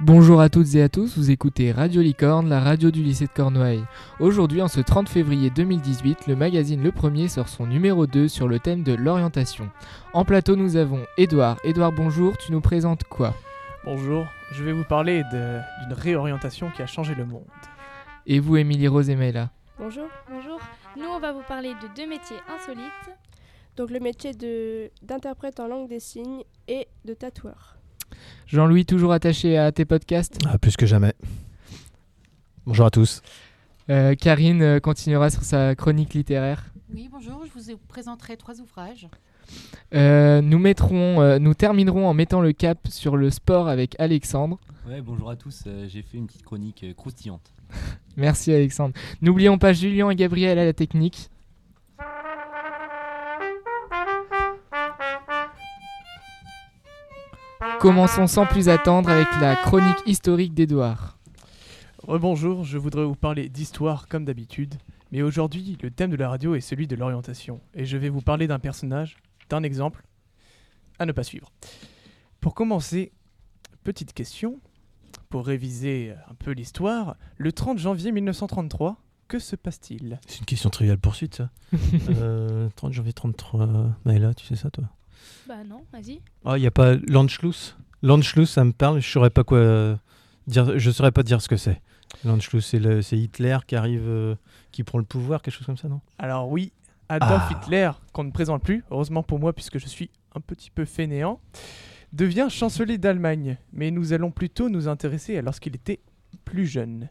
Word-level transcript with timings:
Bonjour 0.00 0.40
à 0.42 0.50
toutes 0.50 0.74
et 0.74 0.82
à 0.82 0.90
tous, 0.90 1.16
vous 1.16 1.30
écoutez 1.30 1.72
Radio 1.72 2.02
Licorne, 2.02 2.48
la 2.48 2.60
radio 2.60 2.90
du 2.90 3.02
lycée 3.02 3.26
de 3.26 3.30
Cornouailles. 3.30 3.84
Aujourd'hui, 4.20 4.60
en 4.60 4.68
ce 4.68 4.80
30 4.80 5.08
février 5.08 5.48
2018, 5.48 6.26
le 6.26 6.36
magazine 6.36 6.82
Le 6.82 6.92
Premier 6.92 7.28
sort 7.28 7.48
son 7.48 7.66
numéro 7.66 8.06
2 8.06 8.28
sur 8.28 8.46
le 8.46 8.58
thème 8.58 8.82
de 8.82 8.92
l'orientation. 8.92 9.70
En 10.12 10.26
plateau, 10.26 10.56
nous 10.56 10.76
avons 10.76 11.00
Édouard. 11.16 11.56
Édouard, 11.64 11.92
bonjour, 11.92 12.36
tu 12.36 12.52
nous 12.52 12.60
présentes 12.60 13.04
quoi? 13.04 13.34
Bonjour, 13.84 14.26
je 14.52 14.62
vais 14.62 14.72
vous 14.72 14.84
parler 14.84 15.22
d'une 15.30 15.94
réorientation 15.94 16.70
qui 16.70 16.82
a 16.82 16.86
changé 16.86 17.14
le 17.14 17.24
monde. 17.24 17.44
Et 18.26 18.40
vous, 18.40 18.56
Émilie 18.58 18.88
Rose 18.88 19.08
et 19.08 19.16
Maëla? 19.16 19.48
Bonjour. 19.78 20.08
Bonjour, 20.28 20.60
nous 20.96 21.08
on 21.08 21.18
va 21.18 21.32
vous 21.32 21.42
parler 21.48 21.72
de 21.82 21.88
deux 21.96 22.08
métiers 22.08 22.36
insolites. 22.54 23.10
Donc 23.76 23.90
le 23.90 24.00
métier 24.00 24.32
de- 24.32 24.90
d'interprète 25.02 25.58
en 25.60 25.66
langue 25.66 25.88
des 25.88 26.00
signes 26.00 26.42
et 26.68 26.86
de 27.04 27.14
tatoueur. 27.14 27.76
Jean-Louis, 28.46 28.86
toujours 28.86 29.12
attaché 29.12 29.58
à 29.58 29.72
tes 29.72 29.84
podcasts? 29.84 30.38
Ah, 30.46 30.58
plus 30.58 30.76
que 30.76 30.86
jamais. 30.86 31.12
Bonjour 32.66 32.86
à 32.86 32.90
tous. 32.90 33.20
Euh, 33.90 34.14
Karine 34.14 34.62
euh, 34.62 34.80
continuera 34.80 35.28
sur 35.30 35.42
sa 35.42 35.74
chronique 35.74 36.14
littéraire. 36.14 36.64
Oui, 36.94 37.08
bonjour, 37.10 37.42
je 37.44 37.72
vous 37.72 37.78
présenterai 37.88 38.36
trois 38.36 38.60
ouvrages. 38.60 39.08
Euh, 39.94 40.40
nous, 40.40 40.58
mettrons, 40.58 41.20
euh, 41.20 41.38
nous 41.38 41.52
terminerons 41.54 42.06
en 42.08 42.14
mettant 42.14 42.40
le 42.40 42.52
cap 42.52 42.78
sur 42.88 43.16
le 43.16 43.30
sport 43.30 43.68
avec 43.68 43.94
Alexandre. 43.98 44.58
Ouais, 44.88 45.00
bonjour 45.02 45.28
à 45.30 45.36
tous. 45.36 45.64
euh, 45.66 45.86
J'ai 45.88 46.02
fait 46.02 46.16
une 46.16 46.26
petite 46.26 46.44
chronique 46.44 46.84
euh, 46.84 46.94
croustillante. 46.94 47.52
Merci 48.16 48.52
Alexandre. 48.54 48.94
N'oublions 49.20 49.58
pas 49.58 49.72
Julien 49.72 50.08
et 50.10 50.14
Gabriel 50.16 50.58
à 50.58 50.64
la 50.64 50.72
technique. 50.72 51.28
Commençons 57.80 58.26
sans 58.26 58.46
plus 58.46 58.68
attendre 58.68 59.08
avec 59.08 59.28
la 59.40 59.56
chronique 59.56 60.02
historique 60.06 60.54
d'Edouard. 60.54 61.18
Rebonjour, 61.98 62.64
je 62.64 62.78
voudrais 62.78 63.04
vous 63.04 63.14
parler 63.14 63.48
d'histoire 63.48 64.08
comme 64.08 64.24
d'habitude, 64.24 64.74
mais 65.12 65.22
aujourd'hui 65.22 65.78
le 65.82 65.90
thème 65.90 66.10
de 66.10 66.16
la 66.16 66.28
radio 66.28 66.54
est 66.54 66.60
celui 66.60 66.86
de 66.86 66.96
l'orientation, 66.96 67.60
et 67.74 67.84
je 67.84 67.96
vais 67.96 68.08
vous 68.08 68.20
parler 68.20 68.46
d'un 68.46 68.58
personnage, 68.58 69.16
d'un 69.48 69.62
exemple, 69.62 70.04
à 70.98 71.06
ne 71.06 71.12
pas 71.12 71.22
suivre. 71.22 71.50
Pour 72.40 72.54
commencer, 72.54 73.12
petite 73.82 74.12
question, 74.12 74.60
pour 75.28 75.46
réviser 75.46 76.14
un 76.30 76.34
peu 76.34 76.52
l'histoire, 76.52 77.16
le 77.36 77.52
30 77.52 77.78
janvier 77.78 78.12
1933, 78.12 78.96
que 79.28 79.38
se 79.38 79.56
passe-t-il? 79.56 80.20
C'est 80.26 80.38
une 80.38 80.44
question 80.44 80.70
triviale 80.70 80.98
poursuite, 80.98 81.36
ça. 81.36 81.50
euh, 82.10 82.68
30 82.76 82.92
janvier 82.92 83.12
33. 83.12 83.68
Maëla, 84.04 84.34
tu 84.34 84.46
sais 84.46 84.56
ça, 84.56 84.70
toi? 84.70 84.84
Bah 85.48 85.62
non, 85.66 85.84
vas-y. 85.92 86.20
Ah, 86.44 86.56
il 86.58 86.60
n'y 86.60 86.66
a 86.66 86.70
pas 86.70 86.94
Landschluss 87.08 87.76
Landschluss, 88.02 88.50
ça 88.50 88.64
me 88.64 88.72
parle, 88.72 89.00
je 89.00 89.08
saurais 89.10 89.30
pas 89.30 89.44
quoi 89.44 89.58
euh, 89.58 89.96
dire. 90.46 90.78
Je 90.78 90.90
saurais 90.90 91.12
pas 91.12 91.22
dire 91.22 91.40
ce 91.40 91.48
que 91.48 91.56
c'est. 91.56 91.80
Landschluss, 92.24 92.66
c'est 92.66 92.78
le- 92.78 93.00
c'est 93.02 93.16
Hitler 93.18 93.58
qui 93.66 93.76
arrive, 93.76 94.04
euh, 94.06 94.34
qui 94.72 94.84
prend 94.84 94.98
le 94.98 95.04
pouvoir, 95.04 95.40
quelque 95.42 95.54
chose 95.54 95.66
comme 95.66 95.76
ça, 95.78 95.88
non? 95.88 96.00
Alors 96.18 96.48
oui, 96.50 96.72
Adolf 97.08 97.42
Ah. 97.50 97.50
Hitler, 97.62 97.90
qu'on 98.12 98.24
ne 98.24 98.30
présente 98.30 98.62
plus, 98.62 98.84
heureusement 98.90 99.22
pour 99.22 99.38
moi 99.38 99.52
puisque 99.54 99.78
je 99.78 99.86
suis 99.86 100.10
un 100.34 100.40
petit 100.40 100.70
peu 100.70 100.84
fainéant, 100.84 101.40
devient 102.12 102.46
chancelier 102.50 102.98
d'Allemagne, 102.98 103.56
mais 103.72 103.90
nous 103.90 104.12
allons 104.12 104.30
plutôt 104.30 104.68
nous 104.68 104.86
intéresser 104.88 105.38
à 105.38 105.42
lorsqu'il 105.42 105.74
était 105.74 106.00
plus 106.44 106.66
jeune. 106.66 107.08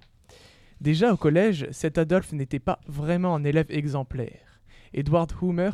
Déjà 0.79 1.11
au 1.13 1.17
collège, 1.17 1.67
cet 1.71 1.97
Adolf 1.97 2.31
n'était 2.33 2.59
pas 2.59 2.79
vraiment 2.87 3.35
un 3.35 3.43
élève 3.43 3.67
exemplaire. 3.69 4.59
Edward 4.93 5.31
Humer, 5.41 5.71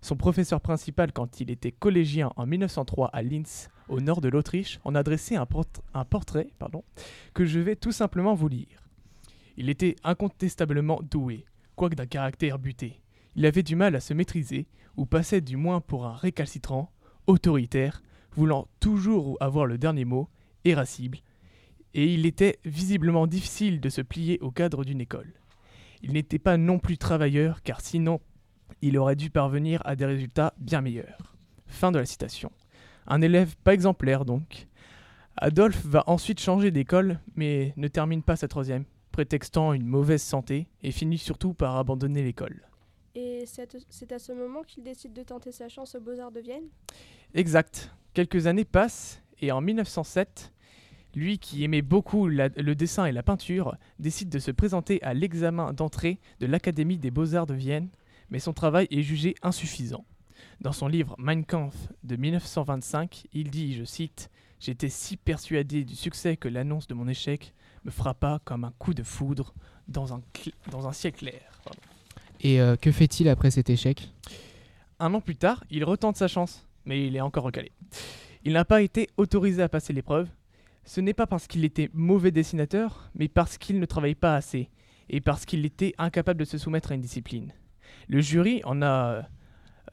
son 0.00 0.16
professeur 0.16 0.60
principal 0.60 1.12
quand 1.12 1.40
il 1.40 1.50
était 1.50 1.72
collégien 1.72 2.30
en 2.36 2.46
1903 2.46 3.08
à 3.12 3.22
Linz, 3.22 3.68
au 3.88 4.00
nord 4.00 4.20
de 4.20 4.28
l'Autriche, 4.28 4.78
en 4.84 4.94
a 4.94 5.02
dressé 5.02 5.36
un, 5.36 5.46
un 5.94 6.04
portrait 6.04 6.48
pardon, 6.58 6.84
que 7.34 7.44
je 7.44 7.58
vais 7.58 7.76
tout 7.76 7.92
simplement 7.92 8.34
vous 8.34 8.48
lire. 8.48 8.88
Il 9.56 9.70
était 9.70 9.96
incontestablement 10.04 11.00
doué, 11.02 11.44
quoique 11.74 11.96
d'un 11.96 12.06
caractère 12.06 12.58
buté. 12.58 13.00
Il 13.34 13.44
avait 13.46 13.62
du 13.62 13.76
mal 13.76 13.96
à 13.96 14.00
se 14.00 14.14
maîtriser, 14.14 14.66
ou 14.96 15.06
passait 15.06 15.40
du 15.40 15.56
moins 15.56 15.80
pour 15.80 16.06
un 16.06 16.14
récalcitrant, 16.14 16.92
autoritaire, 17.26 18.02
voulant 18.32 18.68
toujours 18.80 19.36
avoir 19.40 19.66
le 19.66 19.78
dernier 19.78 20.04
mot, 20.04 20.28
irascible, 20.64 21.18
et 21.94 22.12
il 22.12 22.26
était 22.26 22.58
visiblement 22.64 23.26
difficile 23.26 23.80
de 23.80 23.88
se 23.88 24.00
plier 24.00 24.38
au 24.40 24.50
cadre 24.50 24.84
d'une 24.84 25.00
école. 25.00 25.32
Il 26.02 26.12
n'était 26.12 26.38
pas 26.38 26.56
non 26.56 26.78
plus 26.78 26.98
travailleur, 26.98 27.62
car 27.62 27.80
sinon 27.80 28.20
il 28.82 28.98
aurait 28.98 29.16
dû 29.16 29.30
parvenir 29.30 29.82
à 29.84 29.96
des 29.96 30.06
résultats 30.06 30.54
bien 30.58 30.80
meilleurs. 30.80 31.34
Fin 31.66 31.92
de 31.92 31.98
la 31.98 32.06
citation. 32.06 32.50
Un 33.06 33.22
élève 33.22 33.56
pas 33.64 33.74
exemplaire 33.74 34.24
donc. 34.24 34.66
Adolphe 35.36 35.84
va 35.84 36.04
ensuite 36.06 36.40
changer 36.40 36.70
d'école, 36.70 37.20
mais 37.36 37.72
ne 37.76 37.88
termine 37.88 38.22
pas 38.22 38.36
sa 38.36 38.48
troisième, 38.48 38.84
prétextant 39.12 39.72
une 39.72 39.86
mauvaise 39.86 40.22
santé, 40.22 40.66
et 40.82 40.90
finit 40.90 41.18
surtout 41.18 41.54
par 41.54 41.76
abandonner 41.76 42.22
l'école. 42.22 42.62
Et 43.14 43.44
c'est 43.46 44.12
à 44.12 44.18
ce 44.18 44.32
moment 44.32 44.62
qu'il 44.62 44.84
décide 44.84 45.12
de 45.12 45.22
tenter 45.22 45.52
sa 45.52 45.68
chance 45.68 45.94
aux 45.94 46.00
Beaux-Arts 46.00 46.32
de 46.32 46.40
Vienne? 46.40 46.64
Exact. 47.34 47.92
Quelques 48.14 48.46
années 48.46 48.64
passent 48.64 49.22
et 49.40 49.52
en 49.52 49.60
1907, 49.60 50.52
lui 51.14 51.38
qui 51.38 51.64
aimait 51.64 51.82
beaucoup 51.82 52.28
la- 52.28 52.48
le 52.48 52.74
dessin 52.74 53.06
et 53.06 53.12
la 53.12 53.22
peinture 53.22 53.76
décide 53.98 54.28
de 54.28 54.38
se 54.38 54.50
présenter 54.50 55.02
à 55.02 55.14
l'examen 55.14 55.72
d'entrée 55.72 56.20
de 56.40 56.46
l'Académie 56.46 56.98
des 56.98 57.10
beaux-arts 57.10 57.46
de 57.46 57.54
Vienne, 57.54 57.88
mais 58.30 58.38
son 58.38 58.52
travail 58.52 58.86
est 58.90 59.02
jugé 59.02 59.34
insuffisant. 59.42 60.04
Dans 60.60 60.72
son 60.72 60.88
livre 60.88 61.14
Mein 61.18 61.44
Kampf 61.44 61.76
de 62.02 62.16
1925, 62.16 63.26
il 63.32 63.50
dit, 63.50 63.74
je 63.74 63.84
cite, 63.84 64.30
J'étais 64.60 64.88
si 64.88 65.16
persuadé 65.16 65.84
du 65.84 65.94
succès 65.94 66.36
que 66.36 66.48
l'annonce 66.48 66.88
de 66.88 66.94
mon 66.94 67.06
échec 67.06 67.54
me 67.84 67.90
frappa 67.90 68.40
comme 68.44 68.64
un 68.64 68.72
coup 68.78 68.92
de 68.92 69.04
foudre 69.04 69.54
dans 69.86 70.12
un, 70.12 70.20
dans 70.70 70.88
un 70.88 70.92
ciel 70.92 71.12
clair. 71.12 71.40
Pardon. 71.64 71.80
Et 72.40 72.60
euh, 72.60 72.76
que 72.76 72.90
fait-il 72.90 73.28
après 73.28 73.50
cet 73.50 73.70
échec? 73.70 74.10
Un 74.98 75.14
an 75.14 75.20
plus 75.20 75.36
tard, 75.36 75.62
il 75.70 75.84
retente 75.84 76.16
sa 76.16 76.26
chance, 76.26 76.66
mais 76.84 77.06
il 77.06 77.14
est 77.14 77.20
encore 77.20 77.44
recalé. 77.44 77.70
Il 78.44 78.52
n'a 78.52 78.64
pas 78.64 78.82
été 78.82 79.08
autorisé 79.16 79.62
à 79.62 79.68
passer 79.68 79.92
l'épreuve. 79.92 80.28
Ce 80.84 81.00
n'est 81.00 81.14
pas 81.14 81.26
parce 81.26 81.46
qu'il 81.46 81.64
était 81.64 81.90
mauvais 81.92 82.32
dessinateur, 82.32 83.10
mais 83.14 83.28
parce 83.28 83.58
qu'il 83.58 83.78
ne 83.78 83.86
travaillait 83.86 84.14
pas 84.16 84.34
assez, 84.34 84.70
et 85.08 85.20
parce 85.20 85.44
qu'il 85.44 85.64
était 85.64 85.94
incapable 85.98 86.40
de 86.40 86.44
se 86.44 86.58
soumettre 86.58 86.90
à 86.90 86.94
une 86.94 87.00
discipline. 87.00 87.52
Le 88.08 88.20
jury 88.20 88.60
en 88.64 88.82
a, 88.82 89.22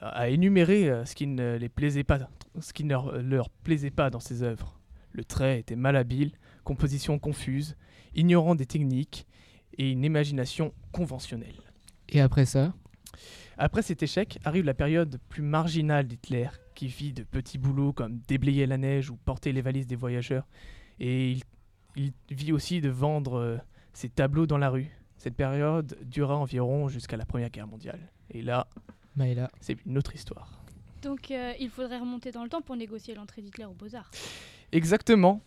a 0.01 0.29
énuméré 0.29 0.89
euh, 0.89 1.05
ce 1.05 1.15
qui 1.15 1.27
ne 1.27 1.57
les 1.57 1.69
plaisait 1.69 2.03
pas, 2.03 2.29
ce 2.59 2.73
qui 2.73 2.83
ne 2.83 2.89
leur, 2.89 3.21
leur 3.21 3.49
plaisait 3.49 3.91
pas 3.91 4.09
dans 4.09 4.19
ses 4.19 4.43
œuvres. 4.43 4.79
Le 5.11 5.23
trait 5.23 5.59
était 5.59 5.75
malhabile, 5.75 6.31
composition 6.63 7.19
confuse, 7.19 7.75
ignorant 8.15 8.55
des 8.55 8.65
techniques 8.65 9.27
et 9.77 9.91
une 9.91 10.03
imagination 10.03 10.73
conventionnelle. 10.91 11.61
Et 12.09 12.21
après 12.21 12.45
ça? 12.45 12.73
Après 13.57 13.81
cet 13.81 14.03
échec 14.03 14.39
arrive 14.43 14.65
la 14.65 14.73
période 14.73 15.19
plus 15.29 15.41
marginale 15.41 16.07
d'Hitler, 16.07 16.49
qui 16.73 16.87
vit 16.87 17.13
de 17.13 17.23
petits 17.23 17.57
boulots 17.57 17.93
comme 17.93 18.19
déblayer 18.27 18.65
la 18.65 18.77
neige 18.77 19.09
ou 19.09 19.15
porter 19.15 19.53
les 19.53 19.61
valises 19.61 19.87
des 19.87 19.95
voyageurs. 19.95 20.45
Et 20.99 21.31
il, 21.31 21.41
il 21.95 22.13
vit 22.29 22.51
aussi 22.51 22.81
de 22.81 22.89
vendre 22.89 23.39
euh, 23.39 23.57
ses 23.93 24.09
tableaux 24.09 24.45
dans 24.45 24.57
la 24.57 24.69
rue. 24.69 24.91
Cette 25.25 25.33
période 25.33 25.97
dura 26.03 26.37
environ 26.37 26.87
jusqu'à 26.87 27.17
la 27.17 27.25
Première 27.25 27.49
Guerre 27.49 27.65
mondiale. 27.65 27.99
Et 28.29 28.43
là, 28.43 28.67
c'est 29.59 29.75
une 29.83 29.97
autre 29.97 30.13
histoire. 30.13 30.61
Donc 31.01 31.31
euh, 31.31 31.51
il 31.59 31.71
faudrait 31.71 31.97
remonter 31.97 32.31
dans 32.31 32.43
le 32.43 32.49
temps 32.49 32.61
pour 32.61 32.75
négocier 32.75 33.15
l'entrée 33.15 33.41
d'Hitler 33.41 33.65
aux 33.65 33.73
Beaux-Arts. 33.73 34.11
Exactement. 34.71 35.41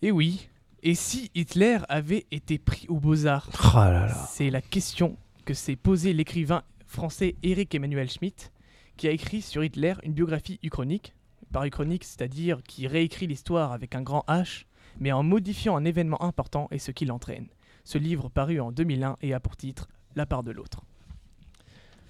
Et 0.00 0.12
oui. 0.12 0.48
Et 0.84 0.94
si 0.94 1.32
Hitler 1.34 1.78
avait 1.88 2.24
été 2.30 2.56
pris 2.56 2.86
aux 2.88 3.00
beaux-arts? 3.00 3.50
Oh 3.74 3.78
là 3.78 4.06
là. 4.06 4.28
C'est 4.30 4.48
la 4.48 4.62
question 4.62 5.16
que 5.44 5.54
s'est 5.54 5.74
posée 5.74 6.12
l'écrivain 6.12 6.62
français 6.86 7.34
Éric 7.42 7.74
Emmanuel 7.74 8.08
Schmitt, 8.08 8.52
qui 8.96 9.08
a 9.08 9.10
écrit 9.10 9.42
sur 9.42 9.64
Hitler 9.64 9.94
une 10.04 10.12
biographie 10.12 10.60
uchronique. 10.62 11.14
Par 11.50 11.64
uchronique, 11.64 12.04
c'est-à-dire 12.04 12.62
qui 12.62 12.86
réécrit 12.86 13.26
l'histoire 13.26 13.72
avec 13.72 13.96
un 13.96 14.02
grand 14.02 14.24
H, 14.28 14.66
mais 15.00 15.10
en 15.10 15.24
modifiant 15.24 15.76
un 15.76 15.84
événement 15.84 16.22
important 16.22 16.68
et 16.70 16.78
ce 16.78 16.92
qui 16.92 17.06
l'entraîne. 17.06 17.48
Ce 17.84 17.98
livre 17.98 18.28
paru 18.28 18.60
en 18.60 18.72
2001 18.72 19.16
et 19.22 19.34
a 19.34 19.40
pour 19.40 19.56
titre 19.56 19.88
La 20.16 20.26
part 20.26 20.42
de 20.42 20.50
l'autre. 20.50 20.82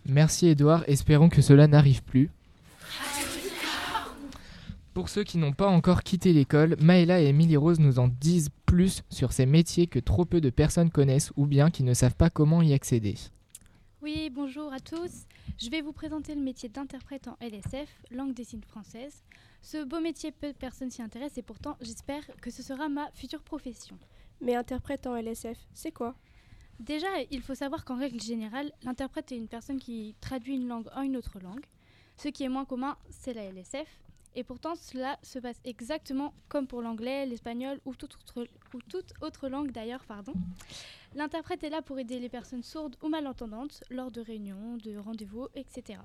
Merci 0.07 0.49
Edouard, 0.49 0.85
espérons 0.87 1.29
que 1.29 1.43
cela 1.43 1.67
n'arrive 1.67 2.03
plus. 2.03 2.31
Pour 4.93 5.09
ceux 5.09 5.25
qui 5.25 5.39
n'ont 5.39 5.53
pas 5.53 5.67
encore 5.67 6.05
quitté 6.05 6.33
l'école, 6.33 6.77
Maëla 6.81 7.21
et 7.21 7.27
Émilie 7.27 7.57
Rose 7.57 7.81
nous 7.81 7.99
en 7.99 8.07
disent 8.07 8.51
plus 8.65 9.03
sur 9.11 9.33
ces 9.33 9.45
métiers 9.45 9.89
que 9.89 9.99
trop 9.99 10.25
peu 10.25 10.41
de 10.41 10.51
personnes 10.51 10.91
connaissent 10.91 11.33
ou 11.37 11.47
bien 11.47 11.71
qui 11.71 11.83
ne 11.83 11.95
savent 11.95 12.15
pas 12.15 12.31
comment 12.31 12.63
y 12.63 12.73
accéder. 12.73 13.17
Oui, 14.03 14.31
bonjour 14.33 14.73
à 14.73 14.79
tous. 14.79 15.27
Je 15.59 15.71
vais 15.71 15.81
vous 15.81 15.93
présenter 15.93 16.35
le 16.35 16.41
métier 16.43 16.69
d'interprète 16.69 17.27
en 17.27 17.37
LSF, 17.41 17.89
langue 18.13 18.35
des 18.35 18.45
signes 18.45 18.63
française. 18.63 19.25
Ce 19.63 19.83
beau 19.83 19.99
métier, 19.99 20.31
peu 20.31 20.49
de 20.53 20.57
personnes 20.57 20.91
s'y 20.91 21.03
intéressent 21.03 21.39
et 21.39 21.43
pourtant 21.43 21.77
j'espère 21.81 22.23
que 22.41 22.51
ce 22.51 22.63
sera 22.63 22.89
ma 22.89 23.11
future 23.15 23.43
profession. 23.43 23.97
Mais 24.41 24.55
interprète 24.55 25.07
en 25.07 25.17
LSF, 25.17 25.59
c'est 25.73 25.93
quoi? 25.93 26.15
Déjà, 26.81 27.07
il 27.31 27.41
faut 27.41 27.55
savoir 27.55 27.85
qu'en 27.85 27.97
règle 27.97 28.21
générale, 28.21 28.73
l'interprète 28.83 29.31
est 29.33 29.37
une 29.37 29.49
personne 29.49 29.79
qui 29.79 30.17
traduit 30.21 30.57
une 30.57 30.69
langue 30.69 30.89
en 30.95 31.03
une 31.03 31.17
autre 31.17 31.39
langue. 31.41 31.65
Ce 32.17 32.29
qui 32.29 32.45
est 32.45 32.49
moins 32.49 32.65
commun, 32.65 32.97
c'est 33.11 33.33
la 33.33 33.45
LSF. 33.45 33.89
Et 34.37 34.43
pourtant, 34.43 34.75
cela 34.75 35.17
se 35.23 35.39
passe 35.39 35.61
exactement 35.65 36.35
comme 36.49 36.67
pour 36.67 36.83
l'anglais, 36.83 37.25
l'espagnol 37.27 37.81
ou 37.85 37.95
toute 37.95 38.17
autre, 39.21 39.49
langue 39.49 39.71
d'ailleurs. 39.71 40.05
L'interprète 41.15 41.63
est 41.63 41.71
là 41.71 41.83
pour 41.83 42.01
aider 42.01 42.19
les 42.19 42.29
personnes 42.29 42.65
sourdes 42.65 42.97
ou 43.03 43.09
malentendantes 43.09 43.85
lors 43.91 44.11
de 44.11 44.21
réunions, 44.21 44.77
de 44.79 44.97
rendez-vous, 44.97 45.47
etc. 45.55 46.01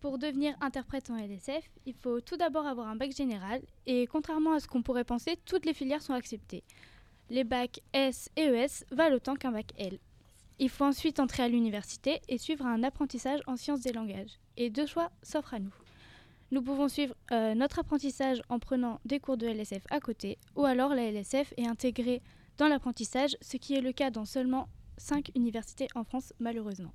Pour 0.00 0.18
devenir 0.18 0.56
interprète 0.62 1.10
en 1.10 1.16
LSF, 1.16 1.70
il 1.84 1.94
faut 1.94 2.22
tout 2.22 2.38
d'abord 2.38 2.66
avoir 2.66 2.88
un 2.88 2.96
bac 2.96 3.12
général 3.12 3.60
et 3.84 4.06
contrairement 4.06 4.54
à 4.54 4.60
ce 4.60 4.66
qu'on 4.66 4.82
pourrait 4.82 5.04
penser, 5.04 5.36
toutes 5.44 5.66
les 5.66 5.74
filières 5.74 6.02
sont 6.02 6.14
acceptées. 6.14 6.64
Les 7.30 7.44
bacs 7.44 7.80
S 7.92 8.28
et 8.36 8.44
ES 8.44 8.84
valent 8.90 9.16
autant 9.16 9.34
qu'un 9.34 9.52
bac 9.52 9.72
L. 9.78 9.98
Il 10.58 10.68
faut 10.68 10.84
ensuite 10.84 11.20
entrer 11.20 11.42
à 11.42 11.48
l'université 11.48 12.20
et 12.28 12.38
suivre 12.38 12.66
un 12.66 12.82
apprentissage 12.82 13.40
en 13.46 13.56
sciences 13.56 13.80
des 13.80 13.92
langages. 13.92 14.38
Et 14.56 14.70
deux 14.70 14.86
choix 14.86 15.10
s'offrent 15.22 15.54
à 15.54 15.58
nous. 15.58 15.74
Nous 16.50 16.62
pouvons 16.62 16.88
suivre 16.88 17.14
euh, 17.32 17.54
notre 17.54 17.80
apprentissage 17.80 18.42
en 18.48 18.58
prenant 18.58 19.00
des 19.04 19.18
cours 19.18 19.36
de 19.36 19.46
LSF 19.46 19.82
à 19.90 19.98
côté, 19.98 20.38
ou 20.54 20.64
alors 20.64 20.94
la 20.94 21.10
LSF 21.10 21.52
est 21.56 21.66
intégrée 21.66 22.22
dans 22.58 22.68
l'apprentissage, 22.68 23.36
ce 23.40 23.56
qui 23.56 23.74
est 23.74 23.80
le 23.80 23.92
cas 23.92 24.10
dans 24.10 24.24
seulement 24.24 24.68
5 24.98 25.32
universités 25.34 25.88
en 25.94 26.04
France 26.04 26.32
malheureusement. 26.38 26.92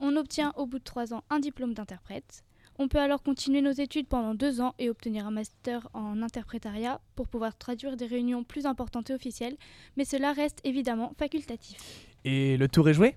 On 0.00 0.16
obtient 0.16 0.52
au 0.56 0.66
bout 0.66 0.78
de 0.78 0.84
3 0.84 1.14
ans 1.14 1.22
un 1.30 1.38
diplôme 1.38 1.74
d'interprète. 1.74 2.42
On 2.78 2.88
peut 2.88 2.98
alors 2.98 3.22
continuer 3.22 3.62
nos 3.62 3.70
études 3.70 4.08
pendant 4.08 4.34
2 4.34 4.60
ans 4.60 4.74
et 4.80 4.90
obtenir 4.90 5.26
un 5.26 5.30
master 5.30 5.88
en 5.94 6.22
interprétariat 6.22 7.00
pour 7.14 7.28
pouvoir 7.28 7.56
traduire 7.56 7.96
des 7.96 8.06
réunions 8.06 8.42
plus 8.42 8.66
importantes 8.66 9.10
et 9.10 9.14
officielles, 9.14 9.56
mais 9.96 10.04
cela 10.04 10.32
reste 10.32 10.60
évidemment 10.64 11.12
facultatif. 11.16 11.78
Et 12.24 12.56
le 12.56 12.68
tour 12.68 12.88
est 12.88 12.94
joué? 12.94 13.14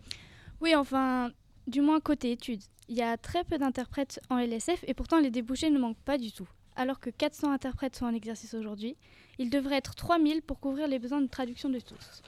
Oui, 0.61 0.75
enfin, 0.75 1.31
du 1.65 1.81
moins 1.81 1.99
côté 1.99 2.31
études. 2.31 2.61
Il 2.87 2.95
y 2.95 3.01
a 3.01 3.17
très 3.17 3.43
peu 3.43 3.57
d'interprètes 3.57 4.19
en 4.29 4.37
LSF 4.37 4.83
et 4.85 4.93
pourtant 4.93 5.19
les 5.19 5.31
débouchés 5.31 5.71
ne 5.71 5.79
manquent 5.79 5.97
pas 6.05 6.17
du 6.17 6.31
tout. 6.31 6.47
Alors 6.75 6.99
que 6.99 7.09
400 7.09 7.51
interprètes 7.51 7.95
sont 7.95 8.05
en 8.05 8.13
exercice 8.13 8.53
aujourd'hui, 8.53 8.95
il 9.39 9.49
devrait 9.49 9.77
être 9.77 9.95
3000 9.95 10.43
pour 10.43 10.59
couvrir 10.59 10.87
les 10.87 10.99
besoins 10.99 11.21
de 11.21 11.27
traduction 11.27 11.69
de 11.69 11.79
tous. 11.79 12.21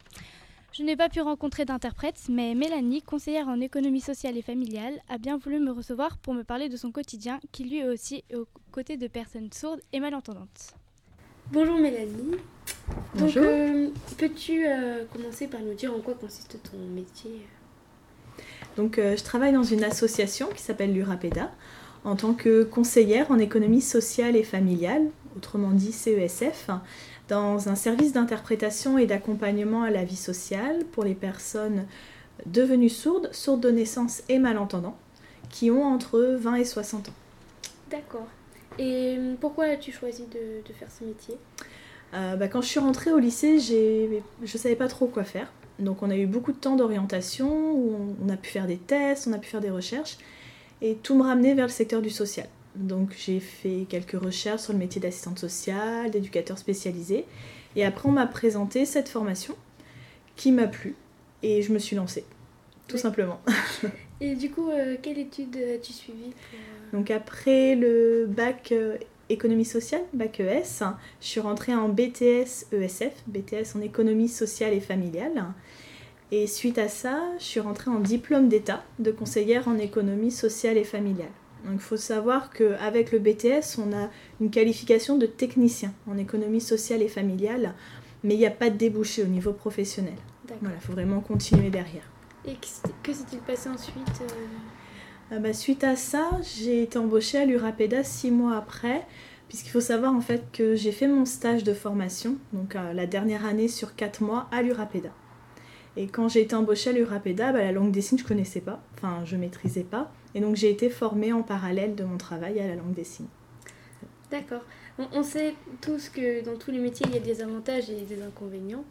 Je 0.80 0.86
n'ai 0.86 0.96
pas 0.96 1.10
pu 1.10 1.20
rencontrer 1.20 1.66
d'interprète, 1.66 2.22
mais 2.30 2.56
Mélanie, 2.56 3.02
conseillère 3.02 3.50
en 3.50 3.60
économie 3.60 4.00
sociale 4.00 4.38
et 4.38 4.42
familiale, 4.42 4.94
a 5.10 5.18
bien 5.18 5.38
voulu 5.38 5.60
me 5.60 5.72
recevoir 5.72 6.18
pour 6.18 6.34
me 6.34 6.46
parler 6.46 6.70
de 6.70 6.78
son 6.78 6.90
quotidien, 6.94 7.42
qui 7.52 7.66
lui 7.66 7.84
aussi 7.84 8.24
est 8.30 8.36
aux 8.38 8.48
côtés 8.72 8.96
de 8.96 9.08
personnes 9.08 9.52
sourdes 9.52 9.81
et 9.92 10.00
malentendantes. 10.00 10.74
Bonjour 11.52 11.78
Mélanie. 11.78 12.38
Bonjour. 13.14 13.44
Donc, 13.44 13.52
euh, 13.52 13.90
peux-tu 14.18 14.68
euh, 14.68 15.04
commencer 15.12 15.48
par 15.48 15.60
nous 15.60 15.74
dire 15.74 15.94
en 15.94 16.00
quoi 16.00 16.14
consiste 16.14 16.58
ton 16.72 16.78
métier? 16.96 17.42
Donc, 18.78 19.00
euh, 19.00 19.18
je 19.18 19.24
travaille 19.26 19.52
dans 19.52 19.64
une 19.64 19.84
association 19.84 20.48
qui 20.48 20.62
s'appelle 20.62 20.94
l'URAPEDA 20.94 21.52
en 22.06 22.16
tant 22.16 22.34
que 22.34 22.64
conseillère 22.64 23.30
en 23.31 23.38
économie 23.38 23.81
sociale 23.81 24.38
et 24.38 24.44
familiale, 24.44 25.10
autrement 25.36 25.72
dit 25.72 25.92
CESF, 25.92 26.70
dans 27.30 27.70
un 27.70 27.76
service 27.76 28.12
d'interprétation 28.12 28.98
et 28.98 29.06
d'accompagnement 29.06 29.84
à 29.84 29.92
la 29.92 30.04
vie 30.04 30.16
sociale 30.16 30.84
pour 30.92 31.04
les 31.04 31.14
personnes 31.14 31.86
devenues 32.46 32.90
sourdes, 32.90 33.30
sourdes 33.31 33.62
de 33.62 33.70
naissance 33.70 34.24
et 34.30 34.40
malentendants, 34.40 34.98
qui 35.50 35.72
ont 35.72 35.84
entre 35.84 36.20
20 36.20 36.56
et 36.56 36.66
60 36.66 37.10
ans. 37.10 37.14
D'accord. 37.90 38.28
Et 38.78 39.18
pourquoi 39.40 39.66
as-tu 39.66 39.92
choisi 39.92 40.24
de, 40.24 40.68
de 40.68 40.74
faire 40.74 40.90
ce 40.92 41.04
métier? 41.04 41.36
Euh, 42.14 42.36
bah, 42.36 42.48
quand 42.48 42.62
je 42.62 42.68
suis 42.68 42.80
rentrée 42.80 43.12
au 43.12 43.20
lycée, 43.20 43.60
je 43.60 44.20
ne 44.42 44.48
savais 44.48 44.76
pas 44.76 44.88
trop 44.88 45.08
quoi 45.08 45.24
faire. 45.24 45.52
Donc 45.78 46.02
on 46.02 46.10
a 46.10 46.18
eu 46.18 46.26
beaucoup 46.26 46.52
de 46.52 46.58
temps 46.58 46.76
d'orientation, 46.76 47.72
où 47.72 47.96
on, 47.96 48.26
on 48.26 48.30
a 48.30 48.38
pu 48.38 48.50
faire 48.50 48.68
des 48.68 48.78
tests, 48.78 49.28
on 49.28 49.34
a 49.34 49.38
pu 49.38 49.48
faire 49.48 49.62
des 49.62 49.70
recherches, 49.70 50.18
et 50.81 50.96
tout 50.96 51.16
me 51.16 51.24
ramenait 51.24 51.54
vers 51.54 51.68
le 51.68 51.72
secteur 51.72 52.02
du 52.02 52.10
social. 52.10 52.48
Donc 52.80 53.14
j'ai 53.18 53.40
fait 53.40 53.86
quelques 53.90 54.20
recherches 54.20 54.62
sur 54.62 54.74
le 54.74 54.80
métier 54.80 55.02
d'assistante 55.02 55.38
sociale, 55.38 56.12
d'éducateur 56.12 56.58
spécialisé, 56.58 57.26
et 57.76 57.84
après 57.84 58.08
on 58.08 58.14
m'a 58.14 58.26
présenté 58.26 58.86
cette 58.86 59.10
formation 59.10 59.56
qui 60.38 60.52
m'a 60.54 60.68
plu, 60.68 60.96
et 61.44 61.62
je 61.62 61.74
me 61.74 61.80
suis 61.80 61.98
lancée, 61.98 62.24
tout 62.88 62.98
Oui.lement. 63.04 63.42
Et 64.22 64.36
du 64.36 64.52
coup, 64.52 64.70
euh, 64.70 64.98
quelle 65.02 65.18
étude 65.18 65.56
as-tu 65.56 65.94
suivi 65.94 66.24
pour, 66.24 66.60
euh, 66.60 66.98
Donc 66.98 67.10
après 67.10 67.76
le 67.76 68.26
bac 68.28 68.74
euh, 68.74 68.98
économie 69.30 69.64
sociale, 69.64 70.02
bac 70.12 70.42
ES, 70.42 70.84
je 71.22 71.26
suis 71.26 71.40
rentrée 71.40 71.74
en 71.74 71.88
BTS 71.88 72.66
ESF, 72.74 73.14
BTS 73.28 73.78
en 73.78 73.81
économie 73.81 74.28
sociale 74.28 74.74
et 74.74 74.81
familiale. 74.81 75.46
Et 76.31 76.48
suite 76.48 76.78
à 76.78 76.90
ça, 76.90 77.22
je 77.40 77.44
suis 77.44 77.60
rentrée 77.62 77.90
en 77.90 78.00
diplôme 78.00 78.50
d'état 78.50 78.84
de 79.00 79.12
conseillère 79.12 79.70
en 79.70 79.78
économie 79.78 80.31
sociale 80.31 80.78
et 80.78 80.84
familiale. 80.84 81.31
Donc 81.65 81.73
il 81.75 81.79
faut 81.81 81.97
savoir 81.97 82.50
qu'avec 82.51 83.11
le 83.11 83.19
BTS, 83.19 83.77
on 83.79 83.91
a 83.94 84.09
une 84.39 84.50
qualification 84.50 85.17
de 85.17 85.25
technicien 85.25 85.94
en 86.07 86.17
économie 86.17 86.61
sociale 86.61 87.01
et 87.01 87.07
familiale, 87.09 87.73
mais 88.23 88.33
il 88.35 88.38
n'y 88.38 88.45
a 88.45 88.51
pas 88.51 88.69
de 88.69 88.77
débouché 88.77 89.23
au 89.23 89.27
niveau 89.27 89.51
professionnel. 89.53 90.15
Voilà, 90.61 90.75
il 90.75 90.81
faut 90.81 90.94
vraiment 90.94 91.19
continuer 91.19 91.69
derrière. 91.69 92.03
Et 92.45 92.53
que 92.53 92.65
s'est- 92.65 92.81
que 93.03 93.13
s'est-il 93.13 93.39
passé 93.39 93.69
ensuite 93.69 93.95
euh, 94.21 94.25
Ah 95.31 95.39
bah, 95.39 95.53
suite 95.53 95.83
à 95.83 95.95
ça, 95.95 96.29
j'ai 96.57 96.83
été 96.83 96.97
embauchée 96.97 97.38
à 97.38 97.45
l'Urapeda 97.45 98.03
six 98.03 98.31
mois 98.31 98.56
après, 98.57 99.06
puisqu'il 99.47 99.69
faut 99.69 99.81
savoir 99.81 100.13
en 100.13 100.21
fait 100.21 100.44
que 100.51 100.75
j'ai 100.75 100.91
fait 100.91 101.07
mon 101.07 101.25
stage 101.25 101.63
de 101.63 101.73
formation, 101.73 102.38
donc 102.53 102.75
euh, 102.75 102.94
la 102.94 103.06
dernière 103.06 103.45
année 103.45 103.67
sur 103.67 103.95
quatre 103.95 104.23
mois 104.23 104.47
à 104.51 104.61
l'Urapeda. 104.61 105.09
Et 105.97 106.07
quand 106.07 106.29
j'ai 106.29 106.41
été 106.41 106.56
embauchée 106.56 106.91
à 106.91 106.94
l'Urapeda, 106.94 107.51
bah, 107.51 107.59
la 107.59 107.71
langue 107.71 107.91
des 107.91 108.01
signes 108.01 108.17
je 108.19 108.23
connaissais 108.23 108.61
pas, 108.61 108.81
enfin 108.95 109.21
je 109.25 109.35
maîtrisais 109.35 109.83
pas, 109.83 110.11
et 110.36 110.42
donc 110.42 110.56
j'ai 110.56 110.70
été 110.70 110.90
formée 110.90 111.34
en 111.34 111.42
parallèle 111.42 111.96
de 111.96 112.04
mon 112.04 112.18
travail 112.18 112.60
à 112.60 112.68
la 112.68 112.76
langue 112.76 112.94
des 112.94 113.04
signes. 113.04 113.28
D'accord. 114.31 114.62
On, 114.98 115.08
on 115.14 115.24
sait 115.24 115.56
tous 115.81 116.10
que 116.10 116.44
dans 116.44 116.58
tous 116.58 116.72
les 116.72 116.80
métiers, 116.80 117.06
il 117.10 117.16
y 117.16 117.18
a 117.18 117.22
des 117.22 117.42
avantages 117.42 117.90
et 117.90 118.02
des 118.02 118.22
inconvénients. 118.22 118.84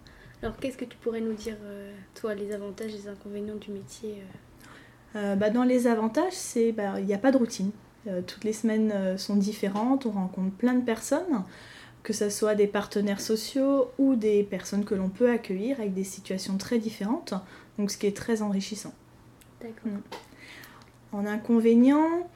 Alors, 0.43 0.57
qu'est-ce 0.57 0.77
que 0.77 0.85
tu 0.85 0.97
pourrais 0.99 1.21
nous 1.21 1.33
dire, 1.33 1.57
euh, 1.65 1.93
toi, 2.15 2.35
les 2.35 2.53
avantages 2.53 2.95
et 2.95 2.99
les 2.99 3.09
inconvénients 3.09 3.57
du 3.57 3.71
métier 3.73 4.23
euh 4.23 5.17
Euh, 5.17 5.37
bah, 5.37 5.51
dans 5.51 5.65
les 5.65 5.87
avantages, 5.87 6.35
c'est 6.35 6.71
bah, 6.71 7.01
il 7.01 7.07
n'y 7.07 7.15
a 7.15 7.19
pas 7.19 7.33
de 7.33 7.39
routine. 7.39 7.71
Euh, 8.07 8.21
toutes 8.21 8.45
les 8.45 8.53
semaines 8.53 9.17
sont 9.19 9.37
différentes, 9.37 10.07
on 10.07 10.11
rencontre 10.11 10.55
plein 10.55 10.75
de 10.75 10.85
personnes, 10.85 11.45
que 12.03 12.13
ce 12.13 12.29
soit 12.31 12.55
des 12.55 12.67
partenaires 12.67 13.21
sociaux 13.21 13.91
ou 13.99 14.15
des 14.15 14.43
personnes 14.45 14.85
que 14.85 14.95
l'on 14.95 15.09
peut 15.09 15.31
accueillir 15.31 15.81
avec 15.81 15.95
des 15.95 16.05
situations 16.05 16.59
très 16.59 16.79
différentes, 16.79 17.35
donc 17.79 17.91
ce 17.91 17.97
qui 17.97 18.07
est 18.07 18.17
très 18.17 18.43
enrichissant. 18.43 18.93
D'accord. 19.61 19.99
En 21.13 21.27
inconvénient, 21.27 22.29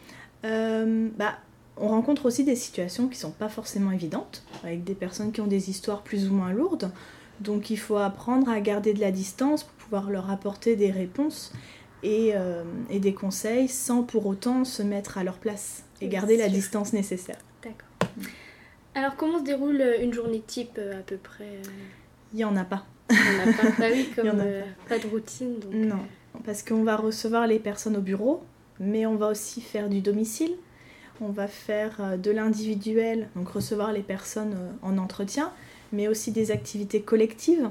euh, 0.45 1.09
bah, 1.17 1.39
on 1.77 1.89
rencontre 1.89 2.27
aussi 2.27 2.45
des 2.45 2.57
situations 2.57 3.05
qui 3.05 3.17
ne 3.17 3.21
sont 3.21 3.31
pas 3.31 3.49
forcément 3.49 3.91
évidentes, 3.91 4.45
avec 4.65 4.85
des 4.85 4.95
personnes 4.95 5.33
qui 5.33 5.41
ont 5.41 5.47
des 5.47 5.71
histoires 5.71 6.03
plus 6.03 6.29
ou 6.29 6.33
moins 6.33 6.53
lourdes, 6.53 6.91
donc 7.41 7.71
il 7.71 7.79
faut 7.79 7.97
apprendre 7.97 8.49
à 8.49 8.61
garder 8.61 8.95
de 8.95 9.01
la 9.01 9.11
distance 9.11 9.65
pour 9.65 9.75
pouvoir 9.75 10.11
leur 10.11 10.31
apporter 10.31 10.77
des 10.77 10.91
réponses 10.91 11.53
et, 12.03 12.33
euh, 12.35 12.63
et 12.91 12.99
des 12.99 13.15
conseils 13.15 13.69
sans 13.69 14.03
pour 14.03 14.27
autant 14.27 14.65
se 14.65 14.83
mettre 14.83 15.19
à 15.19 15.25
leur 15.25 15.39
place 15.39 15.85
et 16.01 16.09
garder 16.09 16.37
la 16.37 16.49
distance 16.49 16.93
nécessaire. 16.93 17.39
D'accord. 17.63 17.89
Alors, 18.95 19.17
comment 19.17 19.39
se 19.39 19.45
déroule 19.45 19.81
euh, 19.81 20.03
une 20.03 20.13
journée 20.13 20.43
type 20.47 20.79
à 20.79 21.03
peu 21.03 21.17
près 21.17 21.61
Il 22.33 22.37
n'y 22.37 22.45
en 22.45 22.57
a 22.57 22.65
pas. 22.65 22.85
On 23.11 23.15
n'a 23.15 23.53
pas, 23.53 23.69
bah 23.79 23.87
oui, 23.93 24.09
Il 24.11 24.11
y 24.11 24.15
comme 24.15 24.29
en 24.29 24.39
a 24.39 24.45
euh, 24.45 24.63
pas 24.89 24.99
de 24.99 25.07
routine. 25.07 25.59
Donc, 25.59 25.73
Non, 25.73 26.01
parce 26.45 26.63
qu'on 26.63 26.83
va 26.83 26.97
recevoir 26.97 27.47
les 27.47 27.59
personnes 27.59 27.97
au 27.97 28.01
bureau, 28.01 28.43
mais 28.83 29.07
on 29.07 29.17
va 29.17 29.29
aussi 29.29 29.63
faire 29.63 29.89
du 29.89 30.01
domicile. 30.03 30.53
On 31.21 31.29
va 31.31 31.49
faire 31.49 31.97
euh, 32.01 32.17
de 32.17 32.31
l'individuel, 32.31 33.29
donc 33.37 33.49
recevoir 33.49 33.93
les 33.93 34.03
personnes 34.03 34.55
euh, 34.57 34.73
en 34.83 34.99
entretien, 34.99 35.53
mais 35.93 36.09
aussi 36.09 36.33
des 36.33 36.51
activités 36.51 37.03
collectives. 37.03 37.71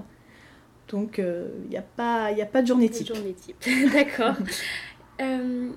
Donc 0.89 1.20
il 1.20 1.70
n'y 1.70 1.77
a, 1.77 1.82
pas- 1.82 2.32
y 2.32 2.41
a 2.41 2.46
pas 2.46 2.62
de 2.62 2.68
journée 2.68 2.89
type. 2.89 3.08
journée 3.08 3.34
type. 3.34 3.58
D'accord. 3.94 4.36
Euh, 5.22 5.72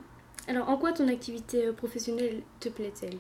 alors, 0.49 0.69
en 0.69 0.77
quoi 0.77 0.93
ton 0.93 1.09
activité 1.09 1.67
euh, 1.67 1.73
professionnelle 1.73 2.43
te 2.61 2.69
plaît-elle? 2.69 3.19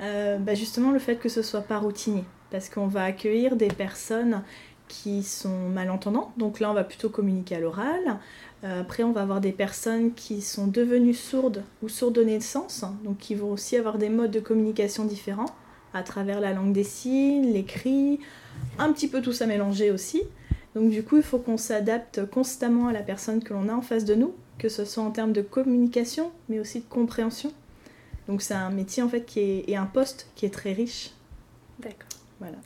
Euh, 0.00 0.38
bah, 0.38 0.54
justement 0.54 0.90
le 0.90 0.98
fait 0.98 1.16
que 1.16 1.28
ce 1.28 1.42
soit 1.42 1.60
pas 1.60 1.78
routinier 1.78 2.24
parce 2.50 2.68
qu'on 2.68 2.88
va 2.88 3.04
accueillir 3.04 3.54
des 3.56 3.68
personnes 3.68 4.42
qui 4.88 5.22
sont 5.22 5.68
malentendantes 5.68 6.32
donc 6.36 6.58
là 6.60 6.70
on 6.70 6.74
va 6.74 6.82
plutôt 6.84 7.08
communiquer 7.10 7.56
à 7.56 7.60
l'oral 7.60 8.00
Euh, 8.06 8.16
après 8.64 9.02
on 9.02 9.12
va 9.12 9.22
avoir 9.22 9.40
des 9.40 9.52
personnes 9.52 10.14
qui 10.14 10.40
sont 10.40 10.66
devenues 10.66 11.14
sourdes 11.14 11.62
ou 11.82 11.88
sourdes 11.88 12.14
de 12.14 12.24
naissance 12.24 12.84
donc 13.04 13.18
qui 13.18 13.34
vont 13.34 13.52
aussi 13.52 13.76
avoir 13.76 13.98
des 13.98 14.08
modes 14.08 14.30
de 14.30 14.40
communication 14.40 15.04
différents 15.04 15.54
à 15.92 16.02
travers 16.02 16.40
la 16.40 16.52
langue 16.52 16.72
des 16.72 16.82
signes, 16.82 17.52
les 17.52 17.64
cris, 17.64 18.18
un 18.78 18.92
petit 18.92 19.06
peu 19.06 19.22
tout 19.22 19.32
ça 19.32 19.46
mélangé 19.46 19.90
aussi 19.90 20.22
donc 20.74 20.90
du 20.90 21.02
coup 21.02 21.16
il 21.18 21.22
faut 21.22 21.38
qu'on 21.38 21.58
s'adapte 21.58 22.24
constamment 22.26 22.88
à 22.88 22.92
la 22.92 23.02
personne 23.02 23.42
que 23.42 23.52
l'on 23.52 23.68
a 23.68 23.74
en 23.74 23.82
face 23.82 24.04
de 24.04 24.14
nous 24.14 24.34
que 24.58 24.68
ce 24.68 24.84
soit 24.84 25.02
en 25.02 25.10
termes 25.10 25.32
de 25.32 25.42
communication 25.42 26.32
mais 26.48 26.58
aussi 26.58 26.80
de 26.80 26.86
compréhension 26.88 27.52
donc 28.26 28.42
c'est 28.42 28.54
un 28.54 28.70
métier 28.70 29.02
en 29.02 29.08
fait 29.08 29.24
qui 29.24 29.40
est 29.40 29.64
et 29.68 29.76
un 29.76 29.86
poste 29.86 30.28
qui 30.34 30.46
est 30.46 30.50
très 30.50 30.72
riche. 30.72 31.10
D'accord. 31.78 32.08
Voilà. 32.40 32.56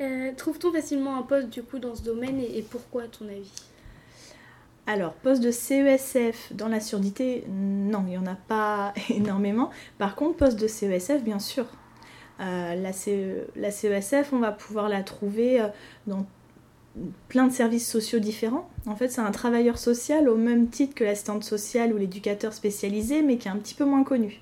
Euh, 0.00 0.32
Trouve-t-on 0.36 0.72
facilement 0.72 1.16
un 1.16 1.22
poste 1.22 1.48
du 1.48 1.62
coup 1.62 1.78
dans 1.78 1.94
ce 1.94 2.02
domaine 2.02 2.38
et, 2.40 2.58
et 2.58 2.62
pourquoi 2.62 3.04
à 3.04 3.08
ton 3.08 3.26
avis? 3.28 3.50
Alors, 4.86 5.14
poste 5.14 5.42
de 5.42 5.50
CESF 5.50 6.52
dans 6.52 6.68
la 6.68 6.80
surdité, 6.80 7.44
non, 7.48 8.04
il 8.06 8.10
n'y 8.10 8.18
en 8.18 8.26
a 8.26 8.36
pas 8.36 8.94
énormément. 9.10 9.70
Par 9.98 10.14
contre, 10.14 10.36
poste 10.36 10.60
de 10.60 10.68
CESF, 10.68 11.22
bien 11.22 11.38
sûr. 11.40 11.66
Euh, 12.40 12.74
la, 12.74 12.92
CE 12.92 13.46
la, 13.56 13.70
CESF, 13.70 14.32
on 14.32 14.38
va 14.38 14.52
pouvoir 14.52 14.88
la 14.88 15.02
trouver 15.02 15.60
euh, 15.60 15.68
dans 16.06 16.26
plein 17.28 17.46
de 17.46 17.52
services 17.52 17.88
sociaux 17.88 18.18
différents. 18.18 18.68
En 18.86 18.94
fait, 18.94 19.08
c'est 19.08 19.20
un 19.20 19.30
travailleur 19.30 19.78
social 19.78 20.28
au 20.28 20.36
même 20.36 20.68
titre 20.68 20.94
que 20.94 21.04
l'assistante 21.04 21.44
sociale 21.44 21.92
ou 21.92 21.96
l'éducateur 21.96 22.52
spécialisé, 22.52 23.22
mais 23.22 23.38
qui 23.38 23.48
est 23.48 23.50
un 23.50 23.56
petit 23.56 23.74
peu 23.74 23.84
moins 23.84 24.04
connu. 24.04 24.40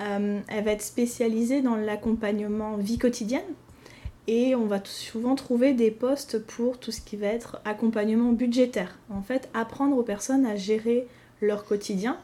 Euh, 0.00 0.40
elle 0.48 0.64
va 0.64 0.72
être 0.72 0.82
spécialisée 0.82 1.62
dans 1.62 1.76
l'accompagnement 1.76 2.76
vie 2.76 2.98
quotidienne, 2.98 3.42
et 4.26 4.54
on 4.54 4.66
va 4.66 4.80
souvent 4.84 5.34
trouver 5.34 5.74
des 5.74 5.90
postes 5.90 6.38
pour 6.38 6.78
tout 6.78 6.92
ce 6.92 7.00
qui 7.00 7.16
va 7.16 7.26
être 7.26 7.60
accompagnement 7.64 8.32
budgétaire. 8.32 8.98
En 9.10 9.22
fait, 9.22 9.48
apprendre 9.54 9.96
aux 9.96 10.02
personnes 10.02 10.46
à 10.46 10.56
gérer 10.56 11.06
leur 11.40 11.64
quotidien. 11.64 12.18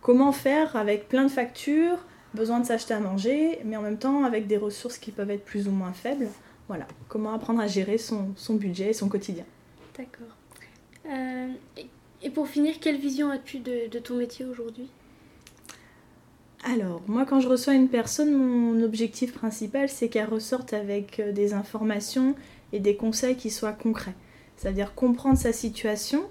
Comment 0.00 0.32
faire 0.32 0.76
avec 0.76 1.08
plein 1.08 1.24
de 1.24 1.30
factures, 1.30 1.98
besoin 2.34 2.60
de 2.60 2.66
s'acheter 2.66 2.94
à 2.94 3.00
manger, 3.00 3.58
mais 3.64 3.76
en 3.76 3.82
même 3.82 3.98
temps 3.98 4.24
avec 4.24 4.46
des 4.46 4.56
ressources 4.56 4.98
qui 4.98 5.10
peuvent 5.10 5.30
être 5.30 5.44
plus 5.44 5.68
ou 5.68 5.72
moins 5.72 5.92
faibles. 5.92 6.28
Voilà, 6.68 6.86
comment 7.08 7.34
apprendre 7.34 7.60
à 7.60 7.66
gérer 7.66 7.98
son, 7.98 8.34
budget 8.50 8.90
et 8.90 8.94
son 8.94 9.08
quotidien. 9.08 9.44
D'accord. 9.96 10.34
Euh, 11.06 11.52
et 12.22 12.30
pour 12.30 12.48
finir, 12.48 12.76
quelle 12.80 12.96
vision 12.96 13.30
as-tu 13.30 13.58
de 13.58 13.98
ton 13.98 14.16
métier 14.16 14.46
aujourd'hui? 14.46 14.88
Alors, 16.64 17.02
moi, 17.08 17.26
quand 17.26 17.40
je 17.40 17.48
reçois 17.48 17.74
une 17.74 17.88
personne, 17.88 18.32
mon 18.32 18.82
objectif 18.82 19.34
principal, 19.34 19.90
c'est 19.90 20.08
qu'elle 20.08 20.28
ressorte 20.28 20.72
avec 20.72 21.20
euh, 21.20 21.30
des 21.30 21.52
informations 21.52 22.34
et 22.72 22.80
des 22.80 22.96
conseils 22.96 23.36
qui 23.36 23.50
soient 23.50 23.72
concrets. 23.72 24.14
C'est-à-dire 24.56 24.94
comprendre 24.94 25.36
sa 25.36 25.52
situation 25.52 26.22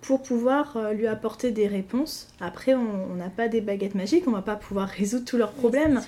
pour 0.00 0.22
pouvoir 0.22 0.76
euh, 0.76 0.92
lui 0.92 1.08
apporter 1.08 1.50
des 1.50 1.66
réponses. 1.66 2.28
Après, 2.40 2.74
on 2.74 3.16
n'a 3.16 3.30
pas 3.30 3.48
des 3.48 3.60
baguettes 3.60 3.96
magiques, 3.96 4.28
on 4.28 4.30
ne 4.30 4.36
va 4.36 4.42
pas 4.42 4.54
pouvoir 4.54 4.88
résoudre 4.98 5.24
tous 5.24 5.36
leurs 5.36 5.52
problèmes, 5.52 6.02